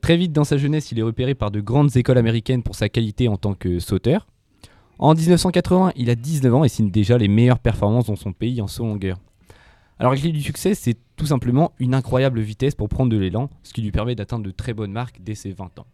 Très 0.00 0.16
vite 0.16 0.32
dans 0.32 0.44
sa 0.44 0.56
jeunesse, 0.56 0.92
il 0.92 0.98
est 0.98 1.02
repéré 1.02 1.34
par 1.34 1.50
de 1.50 1.60
grandes 1.60 1.96
écoles 1.96 2.18
américaines 2.18 2.62
pour 2.62 2.76
sa 2.76 2.88
qualité 2.88 3.26
en 3.26 3.36
tant 3.36 3.54
que 3.54 3.80
sauteur. 3.80 4.26
En 4.98 5.14
1980, 5.14 5.92
il 5.96 6.10
a 6.10 6.14
19 6.14 6.54
ans 6.54 6.62
et 6.62 6.68
signe 6.68 6.90
déjà 6.90 7.18
les 7.18 7.26
meilleures 7.26 7.58
performances 7.58 8.06
dans 8.06 8.16
son 8.16 8.32
pays 8.32 8.60
en 8.60 8.68
saut 8.68 8.84
en 8.84 8.88
longueur. 8.88 9.18
Alors 9.98 10.12
la 10.12 10.18
clé 10.20 10.30
du 10.30 10.42
succès, 10.42 10.74
c'est 10.74 10.96
tout 11.16 11.26
simplement 11.26 11.72
une 11.78 11.94
incroyable 11.94 12.40
vitesse 12.40 12.74
pour 12.74 12.88
prendre 12.88 13.10
de 13.10 13.16
l'élan, 13.16 13.48
ce 13.62 13.72
qui 13.72 13.80
lui 13.82 13.90
permet 13.92 14.14
d'atteindre 14.14 14.44
de 14.44 14.50
très 14.50 14.74
bonnes 14.74 14.92
marques 14.92 15.18
dès 15.20 15.34
ses 15.34 15.52
20 15.52 15.78
ans. 15.78 15.86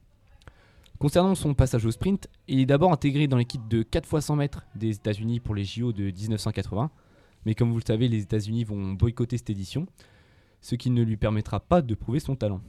Concernant 1.00 1.34
son 1.34 1.54
passage 1.54 1.86
au 1.86 1.90
sprint, 1.90 2.28
il 2.46 2.60
est 2.60 2.66
d'abord 2.66 2.92
intégré 2.92 3.26
dans 3.26 3.38
l'équipe 3.38 3.66
de 3.68 3.82
4 3.82 4.04
x 4.04 4.26
100 4.26 4.36
mètres 4.36 4.66
des 4.74 4.96
États-Unis 4.96 5.40
pour 5.40 5.54
les 5.54 5.64
JO 5.64 5.94
de 5.94 6.02
1980. 6.02 6.90
Mais 7.46 7.54
comme 7.54 7.70
vous 7.70 7.78
le 7.78 7.84
savez, 7.86 8.06
les 8.06 8.20
États-Unis 8.20 8.64
vont 8.64 8.92
boycotter 8.92 9.38
cette 9.38 9.48
édition, 9.48 9.86
ce 10.60 10.74
qui 10.74 10.90
ne 10.90 11.02
lui 11.02 11.16
permettra 11.16 11.58
pas 11.58 11.80
de 11.80 11.94
prouver 11.94 12.20
son 12.20 12.36
talent. 12.36 12.60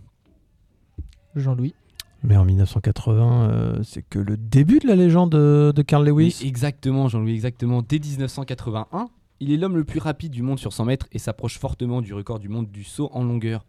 Jean-Louis. 1.36 1.76
Mais 2.24 2.38
en 2.38 2.46
1980, 2.46 3.50
euh, 3.50 3.84
c'est 3.84 4.02
que 4.02 4.20
le 4.20 4.38
début 4.38 4.80
de 4.80 4.88
la 4.88 4.96
légende 4.96 5.32
de, 5.32 5.82
Carl 5.82 6.08
Lewis. 6.08 6.40
Exactement, 6.46 7.10
Jean-Louis, 7.10 7.34
exactement. 7.34 7.82
Dès 7.82 8.00
1981, 8.00 9.10
il 9.42 9.52
est 9.52 9.58
l'homme 9.58 9.76
le 9.76 9.84
plus 9.84 10.00
rapide 10.00 10.32
du 10.32 10.42
monde 10.42 10.58
sur 10.58 10.72
100 10.72 10.86
mètres 10.86 11.08
et 11.12 11.20
s'approche 11.20 11.60
fortement 11.60 12.02
du 12.02 12.14
record 12.14 12.40
du 12.40 12.48
monde 12.48 12.72
du 12.72 12.86
saut 12.86 13.10
en 13.12 13.26
longueur. 13.26 13.66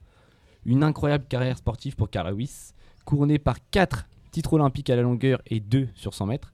Une 0.64 0.84
incroyable 0.84 1.24
carrière 1.28 1.58
sportive 1.58 1.96
pour 1.96 2.10
Carl 2.10 2.32
Lewis, 2.32 2.74
couronnée 3.04 3.40
par 3.40 3.56
4 3.72 4.06
titres 4.32 4.54
olympiques 4.54 4.90
à 4.90 4.96
la 4.96 5.02
longueur 5.02 5.40
et 5.46 5.60
2 5.60 5.88
sur 5.94 6.12
100 6.14 6.26
mètres, 6.26 6.52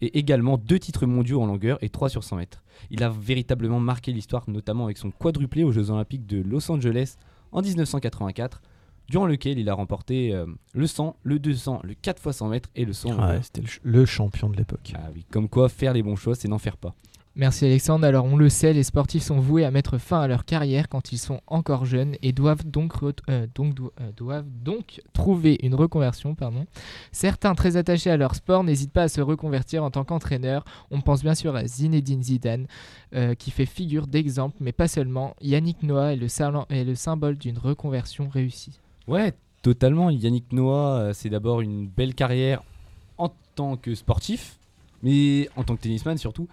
et 0.00 0.18
également 0.18 0.58
2 0.58 0.78
titres 0.78 1.06
mondiaux 1.06 1.40
en 1.42 1.46
longueur 1.46 1.78
et 1.82 1.88
3 1.88 2.08
sur 2.10 2.22
100 2.22 2.36
mètres. 2.36 2.62
Il 2.90 3.02
a 3.02 3.08
véritablement 3.08 3.80
marqué 3.80 4.12
l'histoire, 4.12 4.44
notamment 4.48 4.84
avec 4.84 4.98
son 4.98 5.10
quadruplé 5.10 5.64
aux 5.64 5.72
Jeux 5.72 5.90
olympiques 5.90 6.26
de 6.26 6.40
Los 6.42 6.70
Angeles 6.70 7.16
en 7.50 7.62
1984, 7.62 8.60
durant 9.08 9.26
lequel 9.26 9.58
il 9.58 9.68
a 9.70 9.74
remporté 9.74 10.34
euh, 10.34 10.44
le 10.74 10.86
100, 10.86 11.16
le 11.22 11.38
200, 11.38 11.80
le 11.82 11.94
4 11.94 12.18
x 12.28 12.36
100 12.36 12.48
mètres 12.48 12.68
et 12.76 12.84
le 12.84 12.92
100 12.92 13.10
en 13.18 13.28
Ouais, 13.28 13.42
c'était 13.42 13.62
le, 13.62 13.66
ch- 13.66 13.80
le 13.82 14.04
champion 14.04 14.50
de 14.50 14.56
l'époque. 14.56 14.92
Ah 14.94 15.08
oui, 15.14 15.24
comme 15.30 15.48
quoi 15.48 15.68
faire 15.68 15.94
les 15.94 16.02
bons 16.02 16.14
choix, 16.16 16.34
c'est 16.34 16.46
n'en 16.48 16.58
faire 16.58 16.76
pas. 16.76 16.94
Merci 17.36 17.66
Alexandre. 17.66 18.04
Alors 18.04 18.24
on 18.24 18.36
le 18.36 18.48
sait, 18.48 18.72
les 18.72 18.82
sportifs 18.82 19.22
sont 19.22 19.38
voués 19.38 19.64
à 19.64 19.70
mettre 19.70 19.98
fin 19.98 20.20
à 20.20 20.26
leur 20.26 20.44
carrière 20.44 20.88
quand 20.88 21.12
ils 21.12 21.18
sont 21.18 21.40
encore 21.46 21.84
jeunes 21.84 22.16
et 22.20 22.32
doivent 22.32 22.66
donc, 22.66 22.92
euh, 23.02 23.12
euh, 23.28 23.46
doivent 24.16 24.50
donc 24.64 25.00
trouver 25.12 25.56
une 25.62 25.74
reconversion. 25.74 26.34
Pardon. 26.34 26.66
Certains 27.12 27.54
très 27.54 27.76
attachés 27.76 28.10
à 28.10 28.16
leur 28.16 28.34
sport 28.34 28.64
n'hésitent 28.64 28.92
pas 28.92 29.04
à 29.04 29.08
se 29.08 29.20
reconvertir 29.20 29.84
en 29.84 29.90
tant 29.90 30.04
qu'entraîneur. 30.04 30.64
On 30.90 31.00
pense 31.00 31.22
bien 31.22 31.34
sûr 31.34 31.54
à 31.54 31.64
Zinedine 31.64 32.22
Zidane 32.22 32.66
euh, 33.14 33.34
qui 33.34 33.52
fait 33.52 33.66
figure 33.66 34.08
d'exemple, 34.08 34.56
mais 34.60 34.72
pas 34.72 34.88
seulement. 34.88 35.36
Yannick 35.40 35.82
Noah 35.84 36.14
est 36.14 36.16
le, 36.16 36.26
est 36.70 36.84
le 36.84 36.94
symbole 36.96 37.38
d'une 37.38 37.58
reconversion 37.58 38.28
réussie. 38.28 38.80
Ouais, 39.06 39.32
totalement. 39.62 40.10
Yannick 40.10 40.52
Noah, 40.52 41.12
c'est 41.14 41.30
d'abord 41.30 41.60
une 41.60 41.86
belle 41.86 42.14
carrière 42.14 42.62
en 43.16 43.30
tant 43.54 43.76
que 43.76 43.94
sportif, 43.94 44.58
mais 45.02 45.48
en 45.56 45.62
tant 45.62 45.76
que 45.76 45.82
tennisman 45.82 46.18
surtout. 46.18 46.48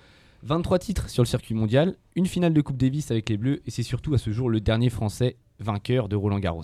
23 0.45 0.77
titres 0.77 1.09
sur 1.09 1.23
le 1.23 1.27
circuit 1.27 1.55
mondial, 1.55 1.95
une 2.15 2.27
finale 2.27 2.53
de 2.53 2.61
Coupe 2.61 2.77
Davis 2.77 3.09
avec 3.09 3.29
les 3.29 3.37
Bleus 3.37 3.63
et 3.65 3.71
c'est 3.71 3.81
surtout 3.81 4.13
à 4.13 4.19
ce 4.19 4.29
jour 4.29 4.47
le 4.47 4.61
dernier 4.61 4.91
Français 4.91 5.37
vainqueur 5.59 6.07
de 6.07 6.15
Roland 6.15 6.37
Garros. 6.37 6.61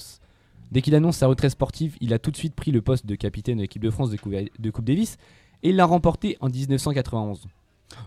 Dès 0.71 0.83
qu'il 0.83 0.93
annonce 0.93 1.17
sa 1.17 1.25
retraite 1.25 1.49
sportive, 1.49 1.97
il 1.99 2.13
a 2.13 2.19
tout 2.19 2.29
de 2.29 2.37
suite 2.37 2.53
pris 2.53 2.69
le 2.69 2.83
poste 2.83 3.07
de 3.07 3.15
capitaine 3.15 3.57
de 3.57 3.63
l'équipe 3.63 3.81
de 3.81 3.89
France 3.89 4.11
de 4.11 4.17
Coupe, 4.17 4.85
Davis 4.85 5.17
et 5.63 5.71
l'a 5.71 5.85
remporté 5.85 6.37
en 6.41 6.49
1991. 6.49 7.47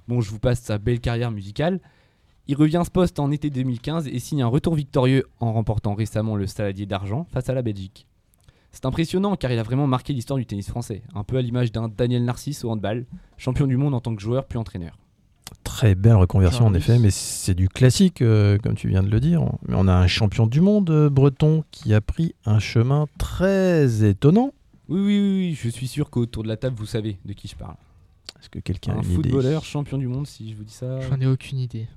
Bon, 0.07 0.21
je 0.21 0.31
vous 0.31 0.39
passe 0.39 0.61
sa 0.61 0.79
belle 0.79 1.01
carrière 1.01 1.33
musicale. 1.33 1.81
Il 2.47 2.55
revient 2.55 2.77
à 2.77 2.85
ce 2.85 2.93
poste 2.93 3.19
en 3.19 3.33
été 3.33 3.51
2015 3.51 4.07
et 4.07 4.21
signe 4.21 4.43
un 4.43 4.47
retour 4.47 4.77
victorieux 4.77 5.25
en 5.41 5.53
remportant 5.53 5.95
récemment 5.95 6.37
le 6.37 6.47
Saladier 6.47 6.87
d'argent 6.87 7.27
face 7.33 7.49
à 7.49 7.53
la 7.53 7.63
Belgique. 7.63 8.07
C'est 8.71 8.87
impressionnant 8.87 9.35
car 9.35 9.51
il 9.51 9.59
a 9.59 9.65
vraiment 9.65 9.89
marqué 9.89 10.13
l'histoire 10.13 10.39
du 10.39 10.47
tennis 10.47 10.69
français, 10.69 11.03
un 11.15 11.25
peu 11.25 11.37
à 11.37 11.43
l'image 11.43 11.73
d'un 11.73 11.89
Daniel 11.89 12.25
Narcisse 12.25 12.63
au 12.63 12.71
handball, 12.71 13.07
champion 13.39 13.67
du 13.67 13.77
monde 13.77 13.95
en 13.95 14.01
tant 14.01 14.15
que 14.15 14.23
joueur 14.23 14.47
puis 14.47 14.57
entraîneur. 14.57 14.97
Très 15.65 15.95
belle 15.95 16.17
reconversion 16.17 16.67
en 16.67 16.75
effet, 16.75 16.99
mais 16.99 17.11
c'est 17.11 17.55
du 17.55 17.69
classique, 17.69 18.23
euh, 18.23 18.59
comme 18.59 18.75
tu 18.75 18.89
viens 18.89 19.03
de 19.03 19.11
le 19.11 19.19
dire. 19.19 19.43
Mais 19.67 19.75
on 19.77 19.89
a 19.89 19.95
un 19.95 20.07
champion 20.07 20.47
du 20.47 20.61
monde 20.61 20.91
euh, 20.91 21.11
breton 21.11 21.65
qui 21.71 21.95
a 21.95 22.01
pris 22.01 22.35
un 22.45 22.59
chemin 22.59 23.07
très 23.19 24.05
étonnant. 24.05 24.53
Oui, 24.89 25.01
oui, 25.01 25.21
oui, 25.21 25.59
je 25.61 25.69
suis 25.71 25.89
sûr 25.89 26.11
qu'autour 26.11 26.43
de 26.43 26.49
la 26.49 26.57
table, 26.57 26.77
vous 26.77 26.87
savez 26.87 27.19
de 27.25 27.33
qui 27.33 27.49
je 27.49 27.57
parle. 27.57 27.75
Est-ce 28.39 28.51
que 28.51 28.59
quelqu'un 28.59 28.93
a 28.93 28.97
un 28.97 29.03
une 29.03 29.15
footballeur 29.15 29.65
champion 29.65 29.97
du 29.97 30.07
monde, 30.07 30.27
si 30.27 30.51
je 30.51 30.57
vous 30.57 30.65
dis 30.65 30.75
ça 30.75 31.01
J'en 31.01 31.19
ai 31.19 31.27
aucune 31.27 31.59
idée. 31.59 31.89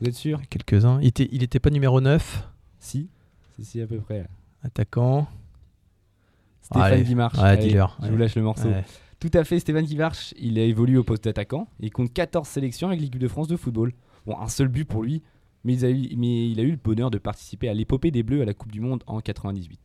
Vous 0.00 0.08
êtes 0.08 0.14
sûr? 0.14 0.40
Quelques-uns. 0.48 0.98
Il 1.02 1.08
était, 1.08 1.28
il 1.30 1.42
était 1.42 1.60
pas 1.60 1.70
numéro 1.70 2.00
9 2.00 2.48
Si, 2.80 3.08
si, 3.56 3.64
si, 3.64 3.80
à 3.80 3.86
peu 3.86 3.98
près. 3.98 4.26
Attaquant. 4.64 5.28
Stéphane 6.62 7.02
Guimard. 7.02 7.34
je 7.34 8.08
vous 8.10 8.16
lâche 8.16 8.34
le 8.34 8.42
morceau. 8.42 8.68
Tout 9.22 9.30
à 9.34 9.44
fait, 9.44 9.60
Stéphane 9.60 9.84
Guivarch, 9.84 10.34
il 10.36 10.58
a 10.58 10.64
évolué 10.64 10.96
au 10.98 11.04
poste 11.04 11.22
d'attaquant. 11.22 11.68
Il 11.78 11.92
compte 11.92 12.12
14 12.12 12.48
sélections 12.48 12.88
avec 12.88 13.00
l'équipe 13.00 13.20
de 13.20 13.28
France 13.28 13.46
de 13.46 13.56
football. 13.56 13.92
Bon, 14.26 14.36
un 14.36 14.48
seul 14.48 14.66
but 14.66 14.84
pour 14.84 15.04
lui, 15.04 15.22
mais 15.62 15.74
il 15.74 15.84
a 15.84 15.90
eu, 15.90 16.16
mais 16.16 16.50
il 16.50 16.58
a 16.58 16.64
eu 16.64 16.72
le 16.72 16.76
bonheur 16.76 17.08
de 17.08 17.18
participer 17.18 17.68
à 17.68 17.74
l'épopée 17.74 18.10
des 18.10 18.24
Bleus 18.24 18.42
à 18.42 18.44
la 18.44 18.52
Coupe 18.52 18.72
du 18.72 18.80
Monde 18.80 19.04
en 19.06 19.20
98. 19.20 19.78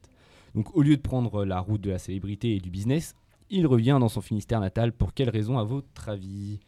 Donc 0.56 0.76
au 0.76 0.82
lieu 0.82 0.98
de 0.98 1.02
prendre 1.04 1.46
la 1.46 1.60
route 1.60 1.82
de 1.82 1.92
la 1.92 2.00
célébrité 2.00 2.56
et 2.56 2.60
du 2.60 2.72
business, 2.72 3.14
il 3.52 3.68
revient 3.68 3.98
dans 4.00 4.10
son 4.10 4.22
Finistère 4.22 4.60
natal. 4.60 4.92
Pour 4.92 5.14
quelle 5.14 5.30
raison 5.30 5.60
à 5.60 5.64
votre 5.64 6.10
avis? 6.10 6.60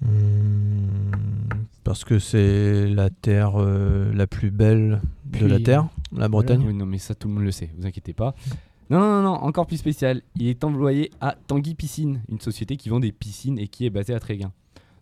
Hmm, 0.00 1.10
Parce 1.84 2.04
que 2.04 2.18
c'est 2.18 2.88
la 2.88 3.10
terre 3.10 3.60
euh, 3.60 4.10
la 4.14 4.26
plus 4.26 4.50
belle 4.50 5.02
de 5.26 5.44
la 5.44 5.60
terre, 5.60 5.86
la 6.16 6.30
Bretagne. 6.30 6.66
non 6.72 6.86
mais 6.86 6.96
ça 6.96 7.14
tout 7.14 7.28
le 7.28 7.34
monde 7.34 7.44
le 7.44 7.52
sait, 7.52 7.68
vous 7.76 7.84
inquiétez 7.84 8.14
pas. 8.14 8.34
Non, 8.90 8.98
non, 8.98 9.22
non, 9.22 9.34
encore 9.34 9.66
plus 9.66 9.76
spécial. 9.76 10.20
Il 10.34 10.48
est 10.48 10.64
employé 10.64 11.12
à 11.20 11.36
Tanguy 11.46 11.76
Piscine, 11.76 12.22
une 12.28 12.40
société 12.40 12.76
qui 12.76 12.88
vend 12.88 12.98
des 12.98 13.12
piscines 13.12 13.56
et 13.56 13.68
qui 13.68 13.86
est 13.86 13.90
basée 13.90 14.14
à 14.14 14.18
Tréguin. 14.18 14.52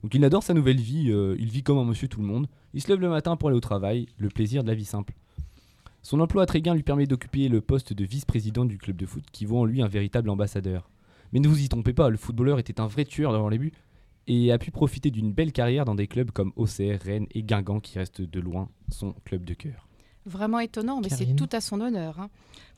Donc 0.02 0.14
il 0.14 0.22
adore 0.24 0.42
sa 0.42 0.52
nouvelle 0.52 0.80
vie, 0.80 1.10
euh, 1.10 1.34
il 1.38 1.48
vit 1.50 1.62
comme 1.62 1.78
un 1.78 1.84
monsieur 1.84 2.06
tout 2.06 2.20
le 2.20 2.26
monde. 2.26 2.48
Il 2.74 2.82
se 2.82 2.88
lève 2.88 3.00
le 3.00 3.08
matin 3.08 3.36
pour 3.36 3.48
aller 3.48 3.56
au 3.56 3.62
travail, 3.62 4.06
le 4.18 4.28
plaisir 4.28 4.62
de 4.62 4.68
la 4.68 4.74
vie 4.74 4.84
simple. 4.84 5.14
Son 6.02 6.20
emploi 6.20 6.42
à 6.42 6.46
Tréguin 6.46 6.74
lui 6.74 6.82
permet 6.82 7.06
d'occuper 7.06 7.48
le 7.48 7.62
poste 7.62 7.94
de 7.94 8.04
vice-président 8.04 8.66
du 8.66 8.76
club 8.76 8.96
de 8.96 9.06
foot, 9.06 9.24
qui 9.32 9.46
voit 9.46 9.60
en 9.60 9.64
lui 9.64 9.80
un 9.80 9.88
véritable 9.88 10.28
ambassadeur. 10.28 10.90
Mais 11.32 11.40
ne 11.40 11.48
vous 11.48 11.60
y 11.60 11.68
trompez 11.68 11.94
pas, 11.94 12.10
le 12.10 12.18
footballeur 12.18 12.58
était 12.58 12.80
un 12.80 12.86
vrai 12.86 13.06
tueur 13.06 13.32
devant 13.32 13.48
les 13.48 13.58
buts 13.58 13.72
et 14.26 14.52
a 14.52 14.58
pu 14.58 14.70
profiter 14.70 15.10
d'une 15.10 15.32
belle 15.32 15.52
carrière 15.52 15.86
dans 15.86 15.94
des 15.94 16.06
clubs 16.06 16.30
comme 16.30 16.52
Auxerre, 16.56 17.00
Rennes 17.02 17.26
et 17.34 17.42
Guingamp, 17.42 17.80
qui 17.80 17.98
reste 17.98 18.20
de 18.20 18.40
loin 18.40 18.68
son 18.90 19.14
club 19.24 19.44
de 19.44 19.54
cœur. 19.54 19.88
Vraiment 20.26 20.58
étonnant, 20.58 21.00
mais 21.00 21.08
c'est 21.08 21.34
tout 21.34 21.48
à 21.52 21.62
son 21.62 21.80
honneur. 21.80 22.20
Hein. 22.20 22.28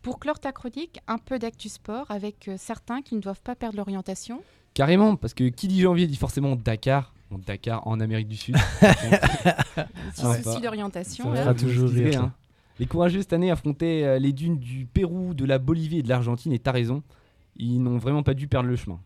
Pour 0.03 0.19
clore 0.19 0.39
ta 0.41 0.53
chronique, 0.53 1.01
un 1.09 1.19
peu 1.19 1.39
d'actu 1.39 1.69
sport 1.69 2.11
avec 2.11 2.49
euh, 2.49 2.55
certains 2.57 3.03
qui 3.03 3.15
ne 3.17 3.21
doivent 3.21 3.43
pas 3.43 3.55
perdre 3.55 3.77
l'orientation. 3.77 4.43
Carrément, 4.73 5.17
parce 5.17 5.35
que 5.35 5.45
qui 5.45 5.69
dit 5.69 5.83
janvier 5.83 6.07
dit 6.07 6.17
forcément 6.17 6.57
Dakar. 6.57 7.13
Dakar 7.47 7.87
en 7.87 8.01
Amérique 8.01 8.29
du 8.29 8.37
Sud. 8.37 8.57
C'est 10.15 10.27
aussi 10.27 10.63
l'orientation. 10.63 11.35
Ça 11.35 11.55
toujours 11.55 11.91
hein. 12.17 12.33
Les 12.79 12.87
courageux 12.87 13.21
cette 13.21 13.35
année 13.35 13.51
affrontaient 13.51 14.05
euh, 14.05 14.19
les 14.19 14.33
dunes 14.33 14.59
du 14.59 14.87
Pérou, 14.87 15.35
de 15.35 15.45
la 15.45 15.59
Bolivie 15.59 15.99
et 15.99 16.03
de 16.03 16.09
l'Argentine, 16.09 16.53
et 16.53 16.59
t'as 16.59 16.73
raison, 16.73 17.03
ils 17.57 17.79
n'ont 17.79 17.99
vraiment 17.99 18.23
pas 18.23 18.33
dû 18.33 18.49
perdre 18.49 18.69
le 18.69 18.77
chemin. 18.77 18.99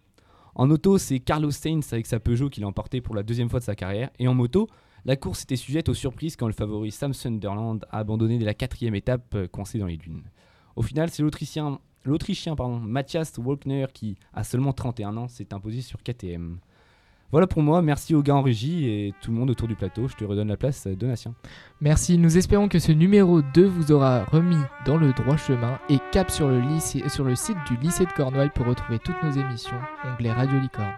En 0.55 0.71
auto, 0.71 0.97
c'est 0.97 1.19
Carlos 1.19 1.51
Sainz 1.51 1.93
avec 1.93 2.07
sa 2.07 2.21
Peugeot 2.21 2.49
qui 2.49 2.61
l'a 2.61 2.69
emporté 2.69 3.01
pour 3.01 3.17
la 3.17 3.25
deuxième 3.25 3.49
fois 3.51 3.59
de 3.59 3.65
sa 3.65 3.75
carrière, 3.75 4.11
et 4.21 4.29
en 4.29 4.35
moto, 4.35 4.69
la 5.05 5.17
course 5.17 5.43
était 5.43 5.57
sujette 5.57 5.89
aux 5.89 5.95
surprises 5.95 6.37
quand 6.37 6.47
le 6.47 6.53
favori 6.53 6.93
Sam 6.93 7.13
Sunderland 7.13 7.85
a 7.91 7.99
abandonné 7.99 8.39
dès 8.39 8.45
la 8.45 8.55
quatrième 8.55 8.95
étape 8.95 9.35
euh, 9.35 9.49
coincé 9.49 9.79
dans 9.79 9.87
les 9.87 9.97
dunes. 9.97 10.23
Au 10.77 10.83
final, 10.83 11.11
c'est 11.11 11.23
l'Autrichien, 11.23 11.79
l'Autrichien 12.05 12.55
Matthias 12.83 13.33
Walkner 13.39 13.87
qui, 13.93 14.17
a 14.33 14.45
seulement 14.45 14.73
31 14.73 15.17
ans, 15.17 15.29
s'est 15.29 15.53
imposé 15.53 15.81
sur 15.81 16.03
KTM. 16.03 16.59
Voilà 17.35 17.49
pour 17.49 17.63
moi, 17.63 17.83
merci 17.83 18.15
aux 18.15 18.23
gars 18.23 18.37
en 18.37 18.43
régie 18.43 18.89
et 18.89 19.13
tout 19.21 19.33
le 19.33 19.37
monde 19.37 19.51
autour 19.51 19.67
du 19.67 19.75
plateau. 19.75 20.07
Je 20.07 20.15
te 20.15 20.25
redonne 20.25 20.47
la 20.47 20.57
place, 20.57 20.87
Donatien. 20.87 21.35
Merci, 21.81 22.17
nous 22.17 22.39
espérons 22.39 22.69
que 22.69 22.79
ce 22.79 22.93
numéro 22.93 23.43
2 23.43 23.67
vous 23.67 23.91
aura 23.91 24.25
remis 24.25 24.63
dans 24.87 24.97
le 24.97 25.13
droit 25.13 25.37
chemin 25.37 25.81
et 25.89 25.99
cap 26.13 26.31
sur 26.31 26.49
le, 26.49 26.63
sur 27.09 27.25
le 27.25 27.35
site 27.35 27.57
du 27.69 27.77
lycée 27.79 28.05
de 28.05 28.13
Cornouailles 28.13 28.53
pour 28.55 28.67
retrouver 28.67 29.01
toutes 29.01 29.21
nos 29.25 29.33
émissions, 29.33 29.81
onglet 30.05 30.31
Radio 30.31 30.61
Licorne. 30.61 30.95